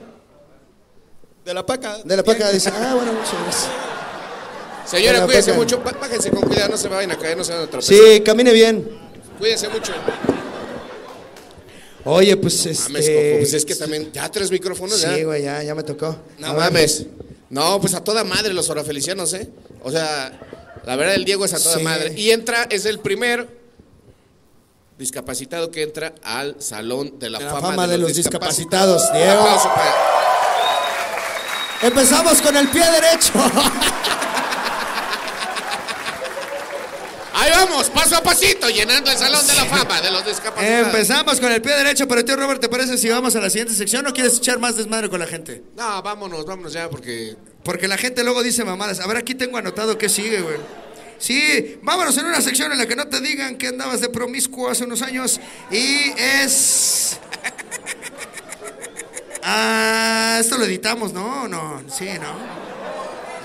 [1.44, 1.98] De la paca.
[2.04, 2.50] De la paca.
[2.50, 3.68] Dice, ah, bueno, muchas gracias.
[4.86, 5.54] Señora, Paca.
[5.54, 5.78] mucho.
[6.00, 7.96] Bájense con cuidado, no se vayan a caer, no se vayan a tropezar.
[7.96, 8.88] Sí, camine bien.
[9.38, 9.92] Cuídense mucho.
[12.04, 12.82] Oye, pues este.
[12.90, 14.10] Mames, cojo, pues es que también.
[14.12, 15.14] Ya tres micrófonos, ya.
[15.14, 16.16] Sí, güey, ya, ya me tocó.
[16.38, 16.60] No A ver.
[16.64, 17.06] mames.
[17.48, 19.48] No, pues a toda madre los orafelicianos, ¿eh?
[19.84, 20.32] O sea,
[20.84, 21.82] la verdad el Diego es a toda Sí.
[21.84, 22.12] madre.
[22.16, 23.48] Y entra, es el primer
[24.98, 29.04] discapacitado que entra al Salón de la, De la fama, de los discapacitados.
[29.12, 29.32] Un Diego.
[29.40, 30.11] aplauso para-
[31.82, 33.32] Empezamos con el pie derecho.
[37.34, 40.86] Ahí vamos, paso a pasito, llenando el Salón de la Fama de los discapacitados.
[40.86, 43.74] Empezamos con el pie derecho, pero tío Robert, ¿te parece si vamos a la siguiente
[43.74, 45.64] sección o quieres echar más desmadre con la gente?
[45.76, 47.36] No, vámonos, vámonos ya, porque...
[47.64, 49.00] Porque la gente luego dice mamadas.
[49.00, 50.58] A ver, aquí tengo anotado qué sigue, güey.
[51.18, 54.68] Sí, vámonos en una sección en la que no te digan que andabas de promiscuo
[54.68, 55.40] hace unos años.
[55.70, 57.18] Y es.
[59.42, 61.48] Ah, esto lo editamos, ¿no?
[61.48, 62.32] No, sí, ¿no?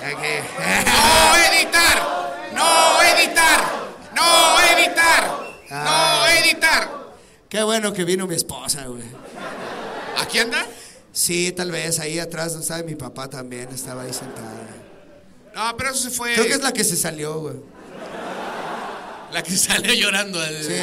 [0.01, 2.07] ¡No editar!
[2.53, 3.61] ¡No editar!
[4.15, 5.39] ¡No editar!
[5.69, 6.89] ¡No editar!
[7.49, 9.03] Qué bueno que vino mi esposa, güey.
[10.19, 10.65] ¿Aquí anda?
[11.11, 14.51] Sí, tal vez ahí atrás donde estaba mi papá también, estaba ahí sentada.
[15.55, 16.33] No, pero eso se fue.
[16.35, 17.55] Creo que es la que se salió, güey.
[19.31, 20.43] la que salió llorando.
[20.43, 20.63] eh.
[20.63, 20.75] Sí.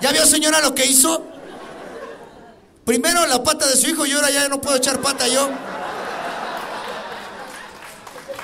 [0.00, 1.24] ¿Ya vio, señora, lo que hizo?
[2.84, 5.48] Primero la pata de su hijo y ahora ya no puedo echar pata yo.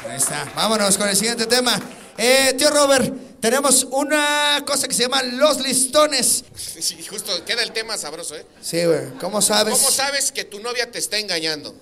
[0.09, 0.51] Ahí está.
[0.57, 1.79] Vámonos con el siguiente tema.
[2.17, 6.45] Eh, tío Robert, tenemos una cosa que se llama los listones.
[6.81, 8.47] Sí, justo queda el tema sabroso, ¿eh?
[8.63, 9.11] Sí, güey.
[9.21, 9.75] ¿Cómo sabes?
[9.75, 11.75] ¿Cómo sabes que tu novia te está engañando?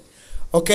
[0.50, 0.70] Ok.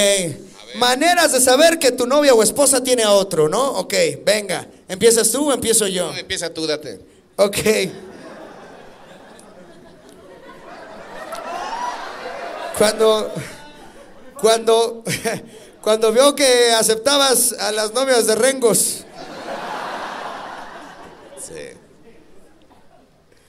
[0.76, 3.72] Maneras de saber que tu novia o esposa tiene a otro, ¿no?
[3.74, 4.66] Ok, venga.
[4.88, 6.12] ¿Empiezas tú o empiezo yo?
[6.12, 7.02] No, empieza tú, date.
[7.36, 7.58] Ok.
[12.84, 13.32] Cuando,
[14.42, 15.04] cuando,
[15.82, 19.06] cuando vio que aceptabas a las novias de Rengos,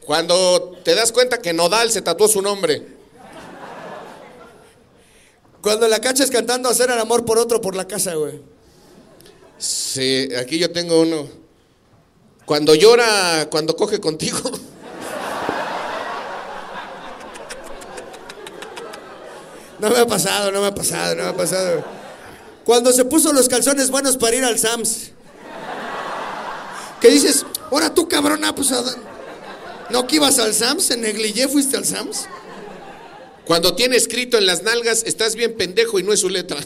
[0.06, 2.86] Cuando te das cuenta que Nodal se tatuó su nombre.
[5.60, 8.40] cuando la cachas cantando hacer el amor por otro por la casa, güey.
[9.58, 11.26] Sí, aquí yo tengo uno.
[12.46, 14.38] Cuando llora, cuando coge contigo.
[19.84, 21.84] No me ha pasado, no me ha pasado, no me ha pasado.
[22.64, 25.10] Cuando se puso los calzones buenos para ir al Sams.
[27.02, 28.72] Que dices, ahora tú cabrona, pues.
[29.90, 30.90] ¿no que ibas al Sams?
[30.90, 32.24] ¿En negligé fuiste al Sams?
[33.44, 36.56] Cuando tiene escrito en las nalgas, estás bien pendejo y no es su letra.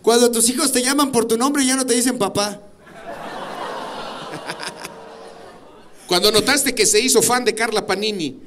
[0.00, 2.62] Cuando tus hijos te llaman por tu nombre y ya no te dicen papá.
[6.08, 8.40] Cuando notaste que se hizo fan de Carla Panini.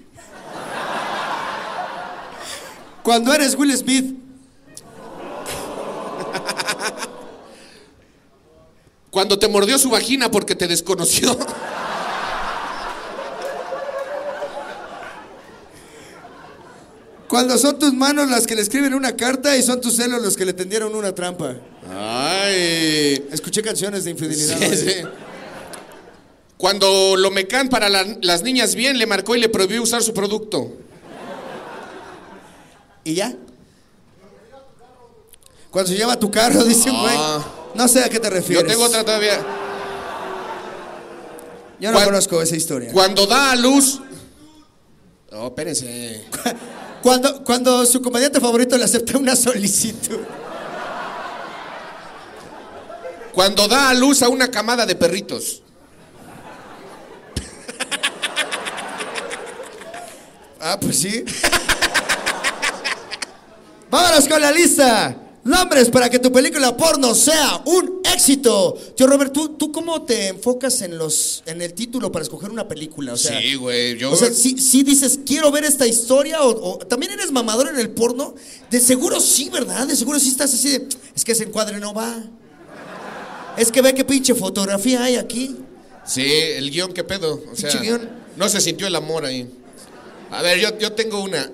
[3.04, 4.16] Cuando eres Will Smith.
[9.12, 11.38] Cuando te mordió su vagina porque te desconoció.
[17.28, 20.36] Cuando son tus manos las que le escriben una carta y son tus celos los
[20.36, 21.58] que le tendieron una trampa.
[21.90, 23.28] Ay.
[23.32, 24.58] Escuché canciones de infidelidad.
[24.58, 24.94] Sí, sí.
[26.62, 30.14] Cuando lo mecan para la- las niñas bien, le marcó y le prohibió usar su
[30.14, 30.72] producto.
[33.04, 33.36] ¿Y ya?
[35.72, 37.16] Cuando se llama tu carro, dice un güey.
[37.18, 37.44] Ah.
[37.74, 38.68] No sé a qué te Yo refieres.
[38.68, 39.44] tengo otra todavía.
[41.80, 42.92] Yo no conozco esa historia.
[42.94, 44.00] Cuando da a luz.
[45.32, 46.26] Oh, espérense.
[47.02, 50.20] Cuando, cuando su comediante favorito le acepta una solicitud.
[53.34, 55.61] Cuando da a luz a una camada de perritos.
[60.62, 61.24] Ah, pues sí.
[63.90, 65.18] Vámonos con la lista.
[65.44, 68.78] Nombres para que tu película porno sea un éxito.
[68.96, 72.68] Tío Robert, ¿tú, tú cómo te enfocas en los en el título para escoger una
[72.68, 73.14] película?
[73.14, 76.74] O sea, Sí, güey, yo- O sea, si, si dices, quiero ver esta historia, o,
[76.74, 78.36] o también eres mamador en el porno,
[78.70, 79.88] de seguro sí, ¿verdad?
[79.88, 82.22] De seguro sí estás así de, es que ese encuadre no va.
[83.58, 85.56] Es que ve qué pinche fotografía hay aquí.
[86.06, 87.42] Sí, el guion, ¿qué pedo?
[87.52, 88.08] O sea, guion.
[88.38, 89.50] no se sintió el amor ahí.
[90.32, 91.52] A ver, yo, yo tengo una.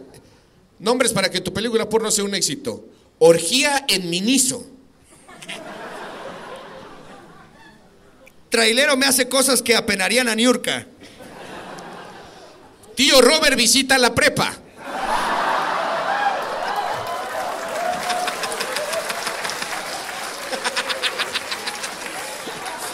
[0.80, 2.86] Nombres para que tu película porno sea un éxito.
[3.18, 4.66] Orgía en Miniso.
[8.50, 10.88] Trailero me hace cosas que apenarían a Niurka.
[12.96, 14.56] Tío Robert visita la prepa.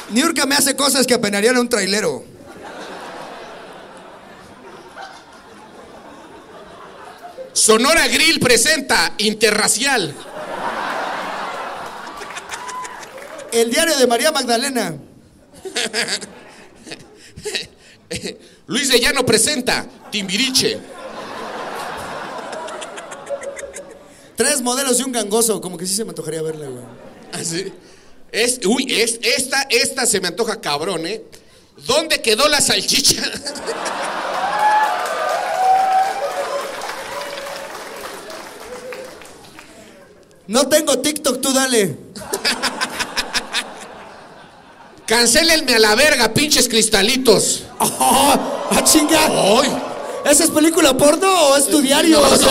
[0.10, 2.33] Niurka me hace cosas que apenarían a un trailero.
[7.54, 10.14] Sonora Grill presenta Interracial.
[13.52, 14.98] El diario de María Magdalena.
[18.68, 20.80] Luis de Llano presenta Timbiriche.
[24.36, 25.62] Tres modelos y un gangoso.
[25.62, 26.84] Como que sí se me antojaría verla, güey.
[27.34, 27.72] Así.
[28.32, 31.22] Es, uy, es, esta, esta se me antoja cabrón, ¿eh?
[31.86, 33.22] ¿Dónde quedó la salchicha?
[40.48, 41.96] No tengo TikTok, tú dale.
[45.06, 47.64] Cancélenme a la verga, pinches cristalitos.
[47.80, 49.20] ¡Ah, ¡Ah, chinga!
[49.26, 49.70] ¡Ay!
[50.26, 52.20] ¿Esa es película porno o es tu diario?
[52.22, 52.48] No, O no,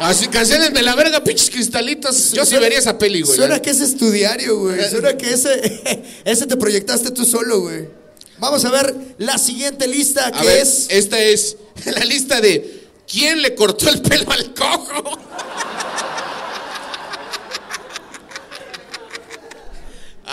[0.00, 2.30] Así, cancélenme la verga, pinches cristalitos.
[2.32, 3.36] Yo sí vería esa peli, güey.
[3.36, 4.88] Suena que ese es tu diario, güey.
[4.88, 7.88] Suena que ese, ese te proyectaste tú solo, güey.
[8.38, 10.86] Vamos a ver la siguiente lista A que ver, es.
[10.90, 15.18] esta es la lista de ¿Quién le cortó el pelo al cojo?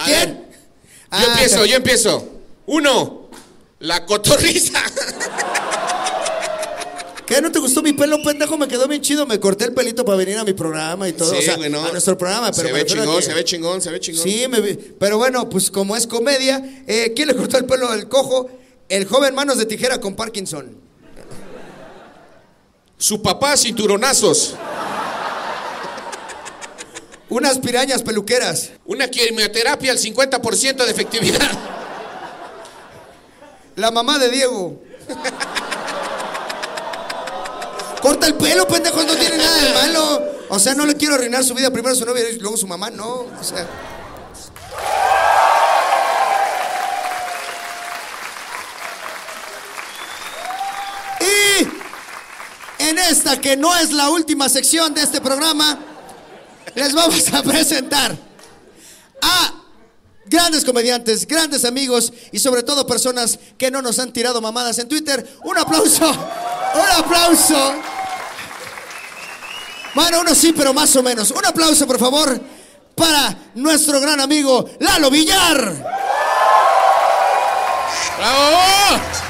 [0.06, 0.46] ¿Quién?
[0.50, 0.56] Yo
[1.12, 2.28] Ah, empiezo, yo empiezo.
[2.66, 3.30] Uno,
[3.80, 4.82] la cotorriza.
[7.26, 7.42] ¿Qué?
[7.42, 8.58] ¿No te gustó mi pelo, pendejo?
[8.58, 9.26] Me quedó bien chido.
[9.26, 11.32] Me corté el pelito para venir a mi programa y todo.
[11.32, 11.84] Sí, o sea, güey, no.
[11.84, 12.52] a nuestro programa.
[12.52, 14.24] Pero se ve chingón, que- se ve chingón, se ve chingón.
[14.24, 17.90] Sí, me vi- pero bueno, pues como es comedia, eh, ¿quién le cortó el pelo
[17.90, 18.50] al cojo?
[18.90, 20.78] El joven manos de tijera con Parkinson.
[22.98, 24.56] Su papá, cinturonazos.
[27.30, 28.72] Unas pirañas peluqueras.
[28.86, 31.52] Una quimioterapia al 50% de efectividad.
[33.76, 34.82] La mamá de Diego.
[38.02, 40.24] Corta el pelo, pendejo, no tiene nada de malo.
[40.50, 41.72] O sea, no le quiero arruinar su vida.
[41.72, 43.26] Primero su novia y luego su mamá, no.
[43.40, 43.68] O sea.
[51.20, 55.80] Y en esta que no es la última sección de este programa,
[56.76, 58.16] les vamos a presentar
[59.22, 59.54] a
[60.26, 64.90] grandes comediantes, grandes amigos y sobre todo personas que no nos han tirado mamadas en
[64.90, 65.38] Twitter.
[65.44, 67.74] Un aplauso, un aplauso.
[69.94, 71.32] Bueno, uno sí, pero más o menos.
[71.32, 72.40] Un aplauso, por favor,
[72.96, 76.06] para nuestro gran amigo Lalo Villar.
[78.18, 79.25] ¡Bravo!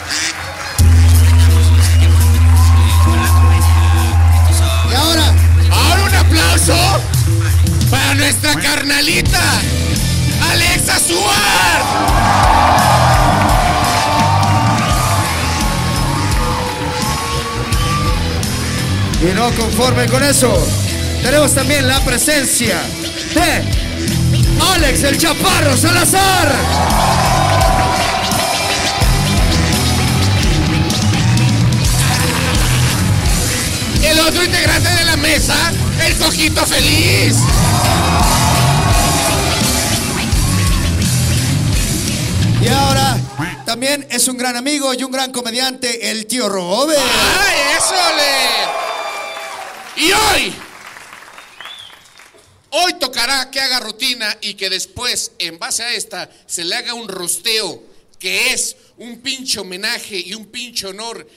[8.26, 9.40] Nuestra carnalita,
[10.50, 11.86] Alexa Suar.
[19.22, 20.52] y no conforme con eso,
[21.22, 22.82] tenemos también la presencia
[23.36, 23.64] de
[24.74, 26.56] Alex el Chaparro Salazar.
[34.02, 35.56] El otro integrante de la mesa,
[36.06, 37.36] el cojito feliz.
[42.62, 43.20] Y ahora
[43.66, 47.00] también es un gran amigo y un gran comediante, el tío Robert.
[47.00, 50.06] ¡Ay, eso le!
[50.06, 50.54] Y hoy,
[52.72, 56.94] hoy tocará que haga rutina y que después, en base a esta, se le haga
[56.94, 57.82] un rosteo,
[58.20, 61.28] que es un pinche homenaje y un pinche honor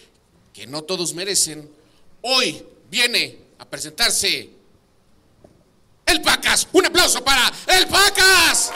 [0.52, 1.70] que no todos merecen.
[2.22, 4.57] Hoy viene a presentarse
[6.08, 6.66] el Pacas.
[6.72, 8.72] Un aplauso para el Pacas.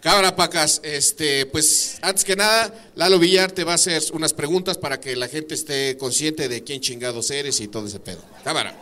[0.00, 4.78] Cámara Pacas, este, pues antes que nada, Lalo Villar te va a hacer unas preguntas
[4.78, 8.22] para que la gente esté consciente de quién chingados eres y todo ese pedo.
[8.42, 8.74] Cámara.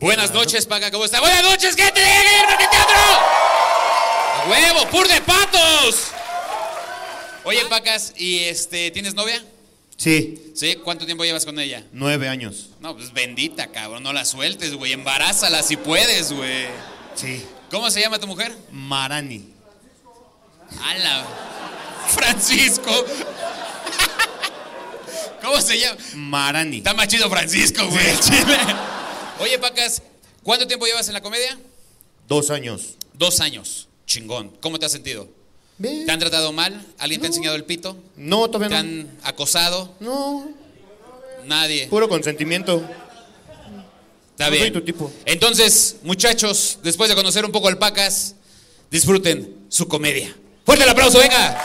[0.00, 1.20] Buenas noches, Paca, ¿cómo está?
[1.20, 2.96] Buenas noches, gente de Guillermo de Teatro.
[4.36, 6.12] ¡A huevo, pur de patos!
[7.46, 9.40] Oye, Pacas, ¿y este, tienes novia?
[9.96, 10.74] Sí, ¿Sí?
[10.82, 11.86] ¿Cuánto tiempo llevas con ella?
[11.92, 12.70] nueve años.
[12.80, 14.02] No, pues bendita, cabrón.
[14.02, 14.92] No la sueltes, güey.
[14.92, 16.66] Embarázala si puedes, güey.
[17.14, 17.42] Sí.
[17.70, 18.52] ¿Cómo se llama tu mujer?
[18.72, 19.48] Marani.
[20.82, 21.24] ¡Hala!
[22.08, 22.90] Francisco.
[25.40, 26.00] ¿Cómo se llama?
[26.14, 26.78] Marani.
[26.78, 28.18] Está más chido Francisco, güey.
[28.20, 28.58] chile.
[29.38, 30.02] Oye, Pacas,
[30.42, 31.56] ¿cuánto tiempo llevas en la comedia?
[32.26, 32.96] Dos años.
[33.14, 33.88] Dos años.
[34.04, 34.50] Chingón.
[34.60, 35.28] ¿Cómo te has sentido?
[35.78, 36.06] Bien.
[36.06, 36.84] ¿Te han tratado mal?
[36.98, 37.96] ¿Alguien te ha enseñado el pito?
[38.16, 38.88] No, ¿Te todavía no.
[38.88, 39.92] han acosado?
[40.00, 40.48] No,
[41.44, 41.86] Nadie.
[41.88, 42.82] puro consentimiento.
[44.30, 44.62] Está no bien.
[44.64, 45.12] soy tu tipo.
[45.24, 48.34] Entonces, muchachos, después de conocer un poco al Pacas,
[48.90, 50.34] disfruten su comedia.
[50.64, 51.62] ¡Fuerte el aplauso, venga!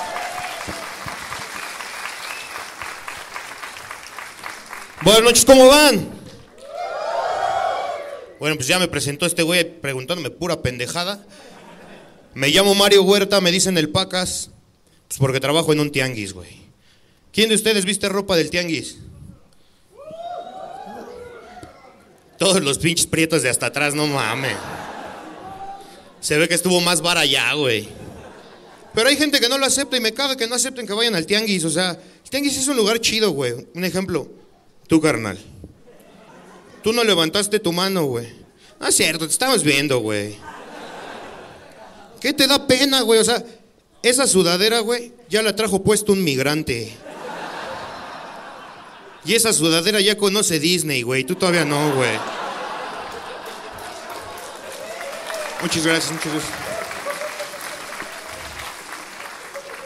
[5.03, 6.09] Buenas noches, ¿cómo van?
[8.39, 11.24] Bueno, pues ya me presentó este güey preguntándome pura pendejada.
[12.34, 14.49] Me llamo Mario Huerta, me dicen el Pacas,
[15.07, 16.61] pues porque trabajo en un tianguis, güey.
[17.34, 18.97] ¿Quién de ustedes viste ropa del tianguis?
[22.38, 24.55] Todos los pinches prietos de hasta atrás, no mames.
[26.21, 27.88] Se ve que estuvo más vara allá, güey.
[28.93, 31.15] Pero hay gente que no lo acepta y me caga que no acepten que vayan
[31.15, 31.63] al tianguis.
[31.65, 33.53] O sea, el tianguis es un lugar chido, güey.
[33.73, 34.29] Un ejemplo,
[34.88, 35.38] tú, carnal.
[36.84, 38.27] Tú no levantaste tu mano, güey.
[38.86, 40.36] Es cierto, te estamos viendo, güey.
[42.22, 43.19] ¿Qué te da pena, güey?
[43.19, 43.43] O sea,
[44.03, 46.95] esa sudadera, güey, ya la trajo puesto un migrante.
[49.26, 51.24] Y esa sudadera ya conoce Disney, güey.
[51.24, 52.17] Tú todavía no, güey.
[55.61, 56.53] Muchas gracias, muchas gracias.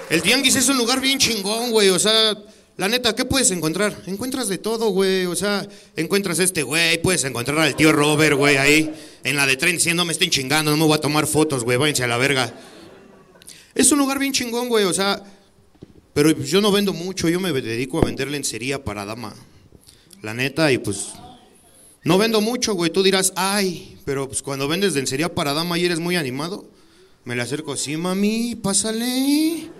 [0.09, 1.89] El tianguis es un lugar bien chingón, güey.
[1.89, 2.35] O sea,
[2.77, 3.95] la neta, ¿qué puedes encontrar?
[4.05, 5.25] Encuentras de todo, güey.
[5.27, 9.55] O sea, encuentras este güey, puedes encontrar al tío Robert, güey, ahí en la de
[9.55, 12.07] tren diciendo, no me estén chingando, no me voy a tomar fotos, güey, váyanse a
[12.07, 12.53] la verga.
[13.73, 14.85] Es un lugar bien chingón, güey.
[14.85, 15.23] O sea,
[16.13, 19.33] pero yo no vendo mucho, yo me dedico a vender lencería para dama.
[20.21, 21.13] La neta, y pues.
[22.03, 22.91] No vendo mucho, güey.
[22.91, 26.69] Tú dirás, ay, pero pues cuando vendes lencería para dama y eres muy animado,
[27.23, 29.71] me le acerco así, mami, pásale.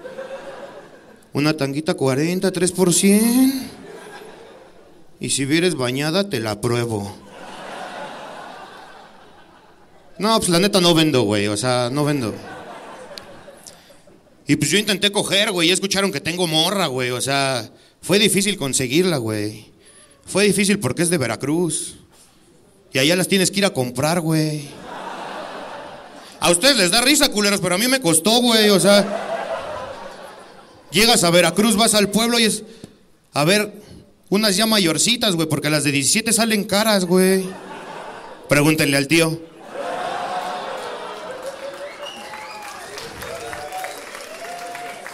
[1.36, 3.70] Una tanguita 40, 3 por 100.
[5.20, 7.14] Y si vienes bañada, te la pruebo.
[10.18, 11.48] No, pues la neta no vendo, güey.
[11.48, 12.34] O sea, no vendo.
[14.48, 17.12] Y pues yo intenté coger, güey, y escucharon que tengo morra, güey.
[17.12, 17.70] O sea,
[18.02, 19.66] fue difícil conseguirla, güey.
[20.26, 21.98] Fue difícil porque es de Veracruz.
[22.94, 24.70] Y allá las tienes que ir a comprar, güey.
[26.40, 28.70] A ustedes les da risa, culeros, pero a mí me costó, güey.
[28.70, 29.35] O sea,
[30.96, 32.64] llegas a Veracruz, vas al pueblo y es.
[33.34, 33.74] A ver,
[34.30, 37.46] unas ya mayorcitas, güey, porque las de 17 salen caras, güey.
[38.50, 39.40] Pregúntenle al tío.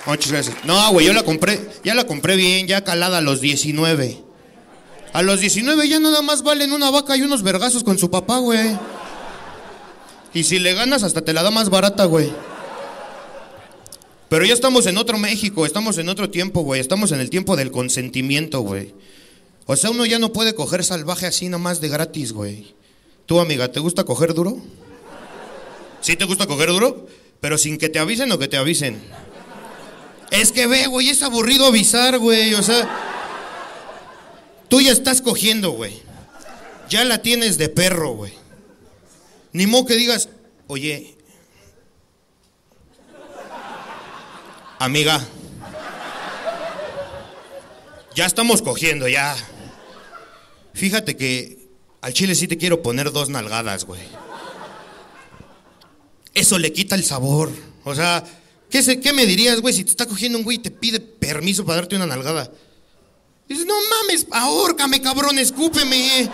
[0.06, 0.56] Muchas gracias.
[0.66, 4.24] No, güey, yo la compré, ya la compré bien, ya calada a los 19.
[5.14, 8.38] A los 19 ya nada más valen una vaca y unos vergazos con su papá,
[8.38, 8.78] güey.
[10.34, 12.32] Y si le ganas, hasta te la da más barata, güey.
[14.32, 16.80] Pero ya estamos en otro México, estamos en otro tiempo, güey.
[16.80, 18.94] Estamos en el tiempo del consentimiento, güey.
[19.66, 22.74] O sea, uno ya no puede coger salvaje así nomás de gratis, güey.
[23.26, 24.58] Tú, amiga, ¿te gusta coger duro?
[26.00, 27.08] ¿Sí te gusta coger duro?
[27.42, 29.02] Pero sin que te avisen o que te avisen.
[30.32, 32.54] Es que ve, güey, es aburrido avisar, güey.
[32.54, 32.90] O sea,
[34.70, 35.92] tú ya estás cogiendo, güey.
[36.90, 38.32] Ya la tienes de perro, güey.
[39.52, 40.30] Ni modo que digas,
[40.68, 41.18] oye,
[44.86, 45.22] amiga,
[48.16, 49.36] ya estamos cogiendo, ya.
[50.74, 51.70] Fíjate que
[52.02, 54.02] al chile sí te quiero poner dos nalgadas, güey.
[56.34, 57.52] Eso le quita el sabor.
[57.84, 58.24] O sea,
[58.70, 61.00] ¿qué, se- qué me dirías, güey, si te está cogiendo un güey y te pide
[61.00, 62.52] permiso para darte una nalgada?
[63.48, 66.30] Dices, no mames, ahórcame, cabrón, escúpeme.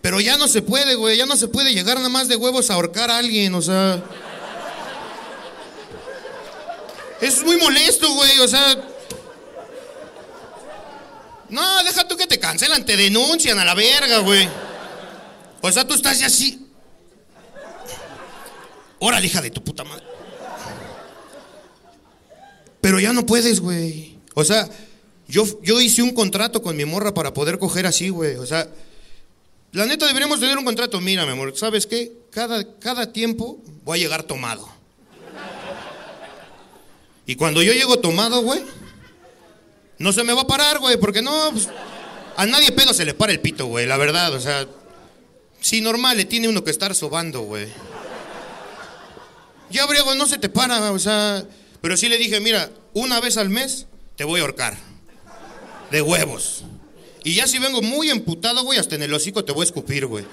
[0.00, 2.70] Pero ya no se puede, güey, ya no se puede llegar nada más de huevos
[2.70, 4.02] a ahorcar a alguien, o sea.
[7.24, 8.76] Es muy molesto, güey, o sea.
[11.48, 14.46] No, deja tú que te cancelan, te denuncian a la verga, güey.
[15.62, 16.68] O sea, tú estás ya así.
[18.98, 20.04] Órale, hija de tu puta madre.
[22.82, 24.18] Pero ya no puedes, güey.
[24.34, 24.68] O sea,
[25.26, 28.36] yo, yo hice un contrato con mi morra para poder coger así, güey.
[28.36, 28.68] O sea,
[29.72, 31.00] la neta deberíamos tener un contrato.
[31.00, 32.12] Mira, mi amor, ¿sabes qué?
[32.30, 34.73] Cada, cada tiempo voy a llegar tomado.
[37.26, 38.60] Y cuando yo llego tomado, güey,
[39.98, 41.68] no se me va a parar, güey, porque no, pues,
[42.36, 44.66] a nadie pedo se le para el pito, güey, la verdad, o sea,
[45.60, 47.68] sí, normal, le tiene uno que estar sobando, güey.
[49.70, 51.44] Ya, Briego, no se te para, o sea,
[51.80, 54.76] Pero sí le dije, mira, una vez al mes te voy a ahorcar.
[55.90, 56.64] De huevos.
[57.24, 60.06] Y ya si vengo muy emputado, güey, hasta en el hocico te voy a escupir,
[60.06, 60.24] güey.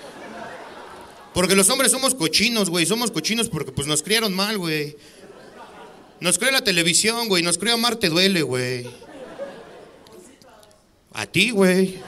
[1.34, 2.86] Porque los hombres somos cochinos, güey.
[2.86, 4.98] Somos cochinos porque pues nos criaron mal, güey.
[6.22, 7.42] Nos crió la televisión, güey.
[7.42, 8.88] Nos crió Amar te duele, güey.
[11.14, 12.00] A ti, güey.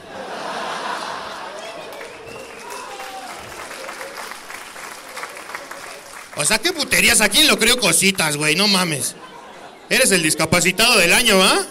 [6.36, 7.20] O sea, qué puterías.
[7.20, 8.54] ¿A quién lo creo cositas, güey?
[8.54, 9.16] No mames.
[9.90, 11.66] Eres el discapacitado del año, ¿ah?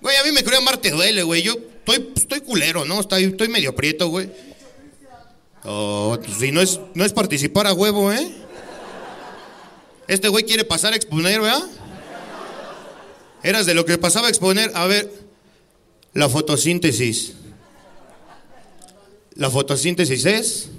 [0.00, 1.42] Güey, a mí me creo Marte duele, güey.
[1.42, 3.00] Yo estoy, estoy culero, ¿no?
[3.00, 4.28] Estoy, estoy medio prieto, güey.
[5.62, 8.47] Oh, pues si no es, no es participar a huevo, ¿eh?
[10.08, 11.68] Este güey quiere pasar a exponer, ¿verdad?
[13.42, 14.72] Eras de lo que pasaba a exponer.
[14.74, 15.12] A ver,
[16.14, 17.34] la fotosíntesis.
[19.34, 20.70] La fotosíntesis es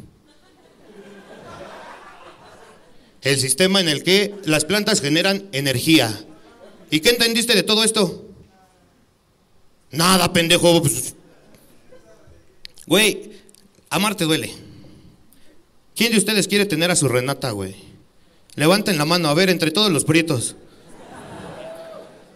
[3.21, 6.25] el sistema en el que las plantas generan energía.
[6.89, 8.25] ¿Y qué entendiste de todo esto?
[9.91, 10.81] Nada, pendejo.
[12.87, 13.31] Güey,
[13.89, 14.51] amarte duele.
[15.95, 17.88] ¿Quién de ustedes quiere tener a su Renata, güey?
[18.59, 20.57] Levanten la mano, a ver, entre todos los prietos.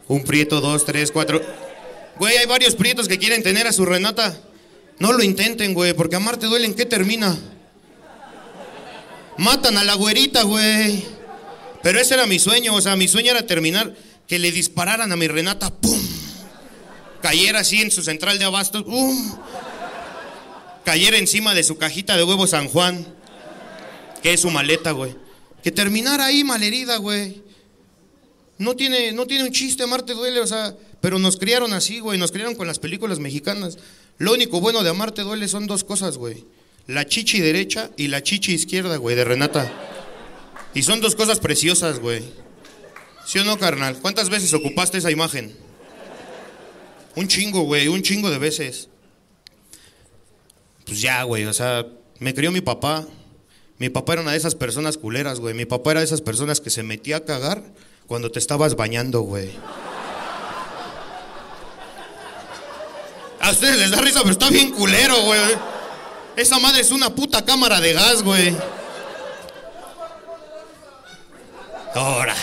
[0.08, 1.42] Un prieto, dos, tres, cuatro.
[2.18, 4.34] Güey, hay varios prietos que quieren tener a su Renata.
[5.00, 7.38] No lo intenten, güey, porque amarte duele, ¿en qué termina?
[9.36, 11.04] Matan a la güerita, güey.
[11.82, 13.94] Pero ese era mi sueño, o sea, mi sueño era terminar,
[14.26, 16.00] que le dispararan a mi Renata, ¡pum!
[17.22, 19.36] Cayera así en su central de abastos, ¡pum!
[20.86, 23.06] Cayera encima de su cajita de huevo San Juan,
[24.22, 25.22] que es su maleta, güey.
[25.64, 27.42] Que terminara ahí malherida, güey.
[28.58, 32.20] No tiene, no tiene un chiste, Amarte duele, o sea, pero nos criaron así, güey,
[32.20, 33.78] nos criaron con las películas mexicanas.
[34.18, 36.46] Lo único bueno de Amarte duele son dos cosas, güey.
[36.86, 39.72] La chichi derecha y la chichi izquierda, güey, de Renata.
[40.74, 42.24] Y son dos cosas preciosas, güey.
[43.26, 44.00] ¿Sí o no, carnal?
[44.00, 45.56] ¿Cuántas veces ocupaste esa imagen?
[47.16, 48.90] Un chingo, güey, un chingo de veces.
[50.86, 51.88] Pues ya, güey, o sea,
[52.20, 53.08] me crió mi papá.
[53.84, 55.54] Mi papá era una de esas personas culeras, güey.
[55.54, 57.62] Mi papá era de esas personas que se metía a cagar
[58.08, 59.52] cuando te estabas bañando, güey.
[63.42, 65.42] A ustedes les da risa, pero está bien culero, güey.
[66.38, 68.56] Esa madre es una puta cámara de gas, güey.
[71.94, 72.36] Ahora.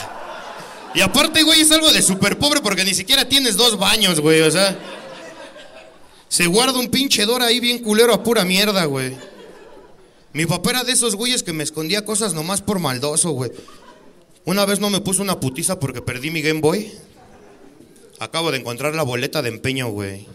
[0.93, 4.43] Y aparte, güey, es algo de súper pobre porque ni siquiera tienes dos baños, güey.
[4.43, 4.77] O sea,
[6.29, 9.30] se guarda un pinche dor ahí bien culero a pura mierda, güey.
[10.33, 13.51] Mi papá era de esos güeyes que me escondía cosas nomás por maldoso, güey.
[14.45, 16.93] Una vez no me puso una putiza porque perdí mi Game Boy.
[18.21, 20.27] Acabo de encontrar la boleta de empeño, güey.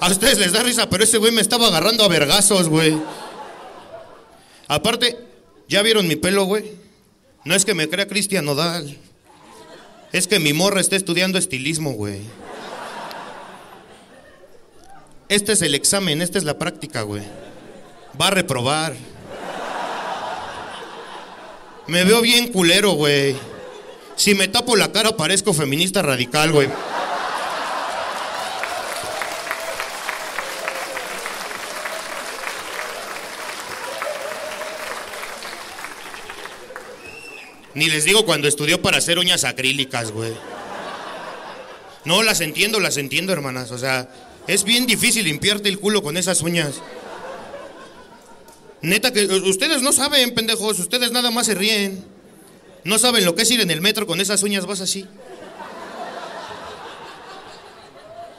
[0.00, 3.00] A ustedes les da risa, pero ese güey me estaba agarrando a vergazos, güey.
[4.66, 5.16] Aparte,
[5.68, 6.72] ¿ya vieron mi pelo, güey?
[7.44, 8.98] No es que me crea Cristian Nodal.
[10.12, 12.20] Es que mi morra está estudiando estilismo, güey.
[15.32, 17.22] Este es el examen, esta es la práctica, güey.
[18.20, 18.92] Va a reprobar.
[21.86, 23.34] Me veo bien culero, güey.
[24.14, 26.68] Si me tapo la cara parezco feminista radical, güey.
[37.72, 40.34] Ni les digo cuando estudió para hacer uñas acrílicas, güey.
[42.04, 43.70] No, las entiendo, las entiendo, hermanas.
[43.70, 44.10] O sea,
[44.46, 46.80] es bien difícil limpiarte el culo con esas uñas.
[48.80, 52.04] Neta que ustedes no saben, pendejos, ustedes nada más se ríen.
[52.84, 55.06] No saben lo que es ir en el metro con esas uñas, vas así.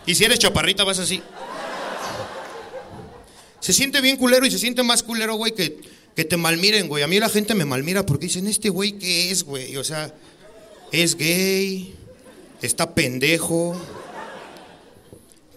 [0.06, 1.22] Y si eres chaparrita, vas así.
[3.62, 5.80] Se siente bien culero y se siente más culero, güey, que,
[6.14, 7.04] que te malmiren, güey.
[7.04, 9.78] A mí la gente me malmira porque dicen, este güey, ¿qué es, güey?
[9.78, 10.14] O sea,
[10.91, 11.95] es gay,
[12.62, 13.78] está pendejo.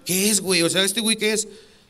[0.06, 0.62] ¿Qué es, güey?
[0.62, 1.48] O sea, este güey, ¿qué es?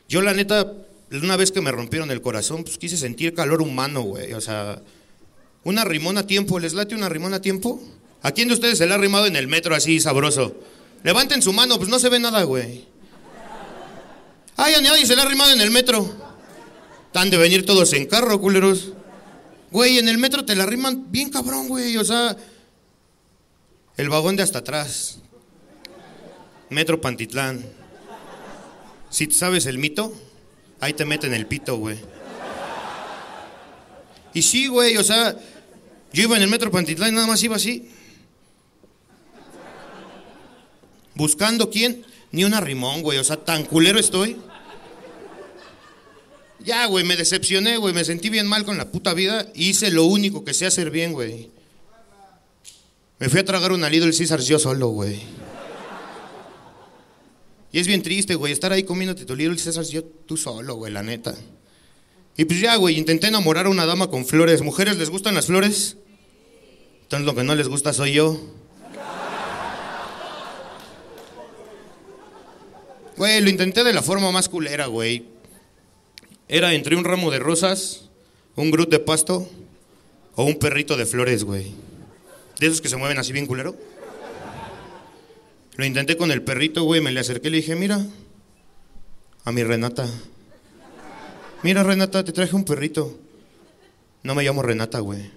[0.09, 0.73] Yo, la neta,
[1.11, 4.33] una vez que me rompieron el corazón, pues quise sentir calor humano, güey.
[4.33, 4.81] O sea,
[5.63, 6.59] una rimón a tiempo.
[6.59, 7.79] ¿Les late una rimón a tiempo?
[8.23, 10.55] ¿A quién de ustedes se le ha rimado en el metro así, sabroso?
[11.03, 12.85] Levanten su mano, pues no se ve nada, güey.
[14.55, 16.11] Ay, a nadie se le ha rimado en el metro.
[17.13, 18.93] Tan de venir todos en carro, culeros.
[19.69, 21.95] Güey, en el metro te la riman bien cabrón, güey.
[21.97, 22.35] O sea,
[23.95, 25.19] el vagón de hasta atrás.
[26.71, 27.63] Metro Pantitlán.
[29.17, 30.13] Si sabes el mito,
[30.79, 31.97] ahí te meten el pito, güey.
[34.35, 35.35] Y sí, güey, o sea,
[36.13, 37.89] yo iba en el metro Pantitlán y nada más iba así.
[41.15, 43.17] Buscando quién, ni una rimón, güey.
[43.17, 44.37] O sea, tan culero estoy.
[46.59, 47.95] Ya, güey, me decepcioné, güey.
[47.95, 49.47] Me sentí bien mal con la puta vida.
[49.55, 51.49] Y hice lo único que sé hacer bien, güey.
[53.17, 55.19] Me fui a tragar una Little Caesars yo solo, güey.
[57.71, 60.91] Y es bien triste, güey, estar ahí comiéndote tu Little Caesars yo tú solo, güey,
[60.91, 61.35] la neta.
[62.37, 64.61] Y pues ya, güey, intenté enamorar a una dama con flores.
[64.61, 65.97] ¿Mujeres les gustan las flores?
[67.01, 68.39] Entonces lo que no les gusta soy yo.
[73.17, 75.25] Güey, lo intenté de la forma más culera, güey.
[76.47, 78.09] Era entre un ramo de rosas,
[78.55, 79.49] un grut de pasto
[80.35, 81.71] o un perrito de flores, güey.
[82.59, 83.75] De esos que se mueven así bien culero.
[85.77, 88.03] Lo intenté con el perrito, güey, me le acerqué y le dije, mira,
[89.45, 90.09] a mi Renata.
[91.61, 93.17] Mira, Renata, te traje un perrito.
[94.23, 95.31] No me llamo Renata, güey.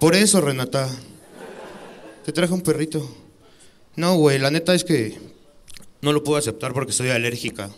[0.00, 0.88] Por eso, Renata.
[2.24, 3.06] Te traje un perrito.
[3.96, 5.18] No, güey, la neta es que
[6.00, 7.70] no lo puedo aceptar porque soy alérgica.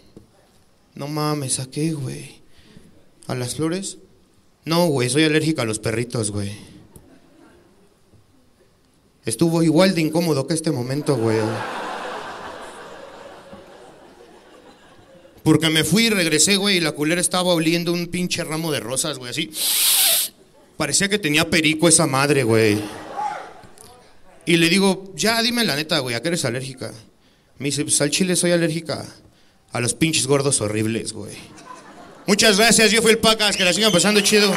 [0.95, 2.41] No mames, ¿a qué, güey?
[3.27, 3.99] ¿A las flores?
[4.65, 6.53] No, güey, soy alérgica a los perritos, güey.
[9.31, 11.39] Estuvo igual de incómodo que este momento, güey.
[15.45, 18.81] Porque me fui y regresé, güey, y la culera estaba oliendo un pinche ramo de
[18.81, 19.53] rosas, güey, así.
[20.77, 22.83] Parecía que tenía perico esa madre, güey.
[24.47, 26.93] Y le digo, ya, dime la neta, güey, ¿a qué eres alérgica?
[27.59, 29.07] Me dice, pues al chile soy alérgica
[29.71, 31.37] a los pinches gordos horribles, güey.
[32.27, 34.53] Muchas gracias, yo fui el Pacas, que la sigan pasando chido.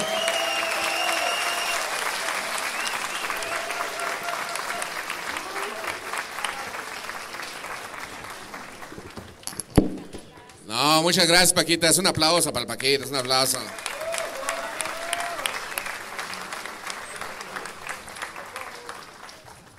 [10.74, 11.98] No, muchas gracias, Paquitas.
[11.98, 13.60] Un aplauso para el Paquitas, un aplauso.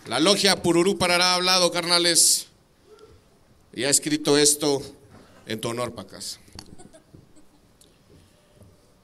[0.07, 2.47] La logia Pururú Parará ha hablado, carnales.
[3.73, 4.83] Y ha escrito esto
[5.47, 6.39] en tu honor, Pacas.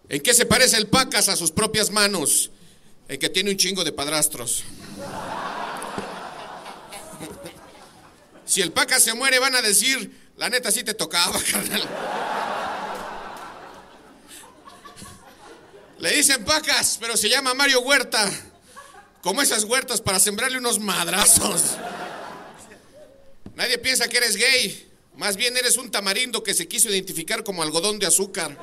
[0.08, 2.50] ¿En qué se parece el Pacas a sus propias manos?
[3.08, 4.62] En que tiene un chingo de padrastros.
[8.44, 11.82] Si el Pacas se muere, van a decir, la neta sí te tocaba, carnal.
[15.98, 18.32] Le dicen Pacas, pero se llama Mario Huerta.
[19.20, 21.76] Como esas huertas para sembrarle unos madrazos.
[23.54, 24.90] Nadie piensa que eres gay.
[25.14, 28.56] Más bien eres un tamarindo que se quiso identificar como algodón de azúcar.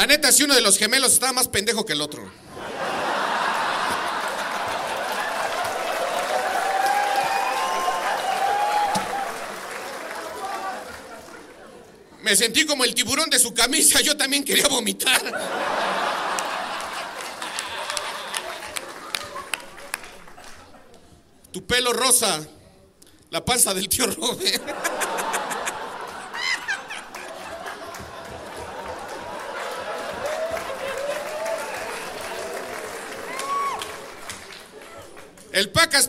[0.00, 2.32] La neta, si uno de los gemelos estaba más pendejo que el otro.
[12.22, 15.20] Me sentí como el tiburón de su camisa, yo también quería vomitar.
[21.52, 22.40] Tu pelo rosa,
[23.28, 24.89] la panza del tío Robert.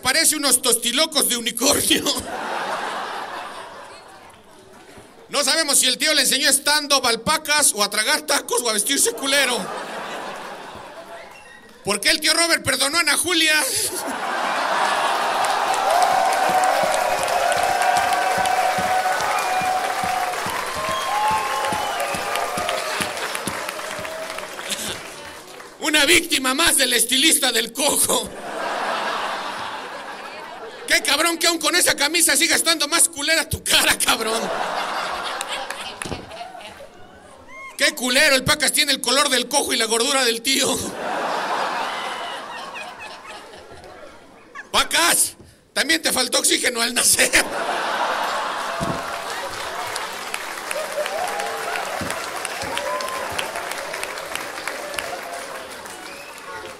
[0.02, 2.04] Parece unos tostilocos de unicornio.
[5.30, 8.74] No sabemos si el tío le enseñó estando alpacas o a tragar tacos o a
[8.74, 9.58] vestirse culero.
[11.84, 13.60] ¿Por qué el tío Robert perdonó a Ana Julia?
[25.80, 28.30] Una víctima más del estilista del cojo.
[31.06, 34.42] Cabrón que aún con esa camisa siga estando más culera tu cara, cabrón.
[37.78, 40.78] Qué culero, el Pacas tiene el color del cojo y la gordura del tío.
[44.72, 45.34] Pacas,
[45.74, 47.32] también te faltó oxígeno al nacer.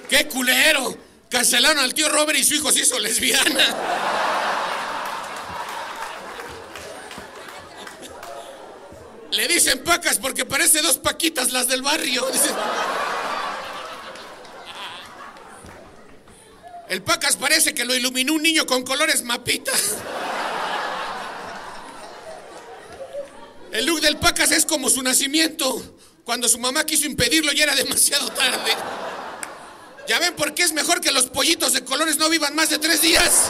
[0.10, 0.98] ¡Qué culero!
[1.52, 3.76] Cancelaron al tío Robert y su hijo se hizo lesbiana.
[9.32, 12.26] Le dicen pacas porque parece dos paquitas las del barrio.
[12.32, 12.56] Dicen-
[16.88, 19.72] El pacas parece que lo iluminó un niño con colores mapita.
[23.74, 25.98] El look del pacas es como su nacimiento.
[26.24, 28.72] Cuando su mamá quiso impedirlo ya era demasiado tarde.
[30.12, 32.78] ¿Ya ven por qué es mejor que los pollitos de colores no vivan más de
[32.78, 33.50] tres días?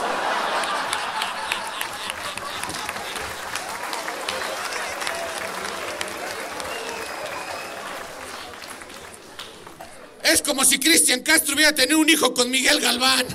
[10.22, 13.26] Es como si Cristian Castro hubiera tenido un hijo con Miguel Galván.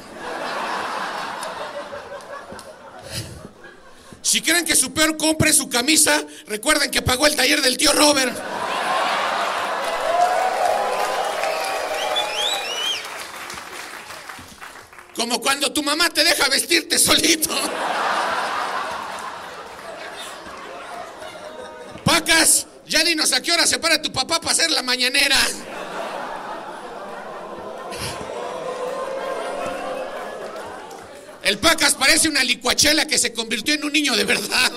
[4.21, 7.91] Si creen que su peor compre su camisa, recuerden que pagó el taller del tío
[7.91, 8.33] Robert.
[15.17, 17.49] Como cuando tu mamá te deja vestirte solito.
[22.05, 25.35] Pacas, ya dinos a qué hora se para tu papá para hacer la mañanera.
[31.41, 34.71] El Pacas parece una licuachela que se convirtió en un niño de verdad.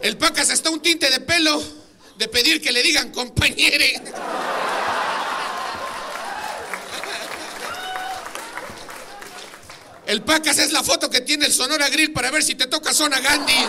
[0.00, 1.62] El Pacas está un tinte de pelo
[2.16, 4.00] de pedir que le digan compañere.
[10.06, 12.92] El Pacas es la foto que tiene el Sonora Grill para ver si te toca
[12.92, 13.66] Zona Gandhi.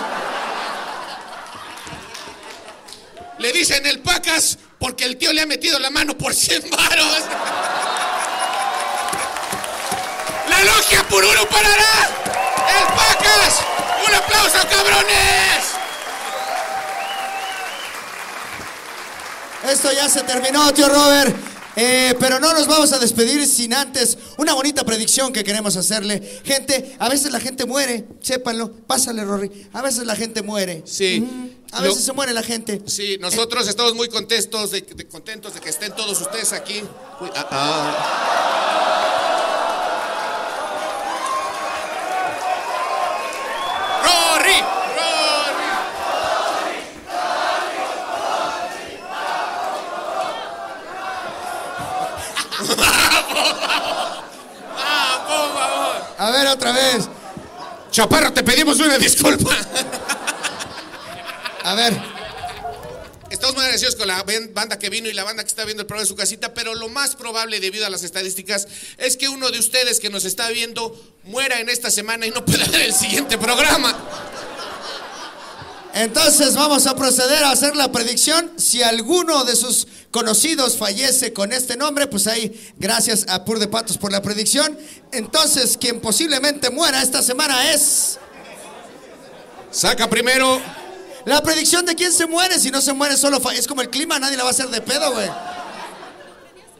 [3.39, 7.23] Le dicen el Pacas porque el tío le ha metido la mano por 100 varos.
[10.49, 12.09] ¡La logia Pururu parará!
[12.79, 13.61] ¡El Pacas!
[14.07, 15.65] ¡Un aplauso, cabrones!
[19.69, 21.54] Esto ya se terminó, tío Robert.
[21.77, 26.21] Eh, pero no nos vamos a despedir sin antes una bonita predicción que queremos hacerle.
[26.45, 28.71] Gente, a veces la gente muere, sépanlo.
[28.87, 29.67] Pásale, Rory.
[29.73, 30.83] A veces la gente muere.
[30.85, 31.19] Sí.
[31.21, 32.81] Mm, a veces se muere la gente.
[32.85, 36.81] Sí, nosotros estamos muy contentos de, de- contentos de que estén todos ustedes aquí.
[37.35, 38.81] Ah, ah.
[44.05, 44.59] Rory,
[44.97, 45.71] Rory.
[54.77, 55.95] Ah, por favor.
[56.17, 57.09] A ver, otra vez.
[57.95, 59.55] Chaparro, te pedimos una disculpa.
[61.63, 61.93] A ver.
[63.29, 64.21] Estamos muy agradecidos con la
[64.51, 66.75] banda que vino y la banda que está viendo el programa en su casita, pero
[66.75, 68.67] lo más probable debido a las estadísticas
[68.97, 70.93] es que uno de ustedes que nos está viendo
[71.23, 74.04] muera en esta semana y no pueda ver el siguiente programa.
[75.95, 78.51] Entonces vamos a proceder a hacer la predicción.
[78.57, 83.67] Si alguno de sus conocidos fallece con este nombre, pues ahí, gracias a Pur de
[83.69, 84.77] Patos por la predicción.
[85.13, 88.19] Entonces, quien posiblemente muera esta semana es.
[89.71, 90.61] Saca primero.
[91.25, 92.59] La predicción de quién se muere.
[92.59, 94.67] Si no se muere, solo fa- es como el clima, nadie la va a hacer
[94.69, 95.29] de pedo, güey.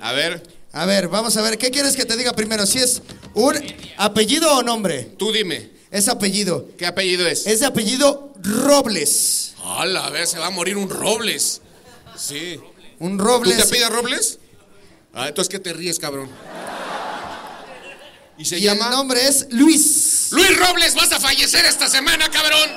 [0.01, 0.43] A ver,
[0.73, 2.65] A ver, vamos a ver, ¿qué quieres que te diga primero?
[2.65, 3.01] Si es
[3.33, 3.55] un
[3.95, 5.05] apellido o nombre.
[5.17, 6.65] tú dime, Es apellido.
[6.77, 7.47] ¿qué apellido es?
[7.47, 9.53] Es de apellido Robles.
[9.63, 11.61] Hola, a ver, se va a morir un Robles.
[12.17, 12.59] Sí.
[12.99, 13.55] Un ¿Tú Robles.
[13.55, 14.39] te apellidas Robles?
[15.13, 16.29] Ah, entonces, ¿qué te ríes, cabrón?
[18.37, 18.85] ¿Y se Y llama?
[18.87, 20.27] el nombre es Luis.
[20.31, 22.69] Luis Robles, vas a fallecer esta semana, cabrón.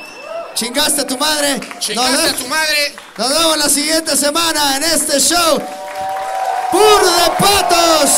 [0.54, 1.58] Chingaste a tu madre.
[1.80, 2.94] Chingaste Nos- a tu madre.
[3.16, 5.58] Nos vemos la siguiente semana en este show.
[6.70, 8.10] Pur de Patos.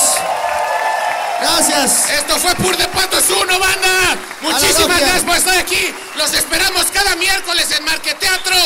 [1.41, 2.11] Gracias.
[2.11, 4.16] Esto fue Pur de Patos 1, banda.
[4.43, 5.95] Muchísimas gracias por estar aquí.
[6.16, 8.57] Los esperamos cada miércoles en Marqueteatro.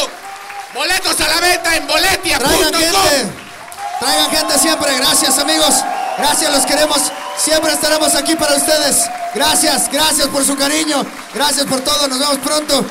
[0.75, 2.81] Boletos a la venta en Traigan boletia.com.
[2.81, 3.33] gente.
[4.01, 4.97] Traigan gente siempre.
[4.97, 5.75] Gracias, amigos.
[6.19, 7.01] Gracias, los queremos.
[7.37, 9.05] Siempre estaremos aquí para ustedes.
[9.35, 11.05] Gracias, gracias por su cariño.
[11.33, 12.09] Gracias por todo.
[12.09, 12.85] Nos vemos pronto.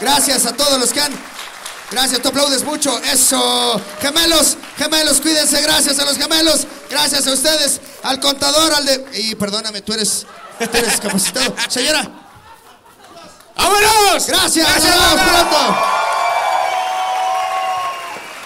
[0.00, 1.12] Gracias a todos los que han.
[1.90, 2.96] Gracias, tú aplaudes mucho.
[3.04, 3.80] Eso.
[4.00, 5.60] Gemelos, gemelos, cuídense.
[5.62, 6.66] Gracias a los gemelos.
[6.90, 7.80] Gracias a ustedes.
[8.02, 9.06] Al contador, al de.
[9.14, 10.26] Y perdóname, tú eres.
[10.58, 11.54] Tú eres capacitado.
[11.68, 12.08] Señora.
[13.56, 14.26] ¡Vámonos!
[14.26, 14.66] Gracias.
[14.68, 15.48] Gracias, Nos vemos banda.
[15.50, 16.07] pronto.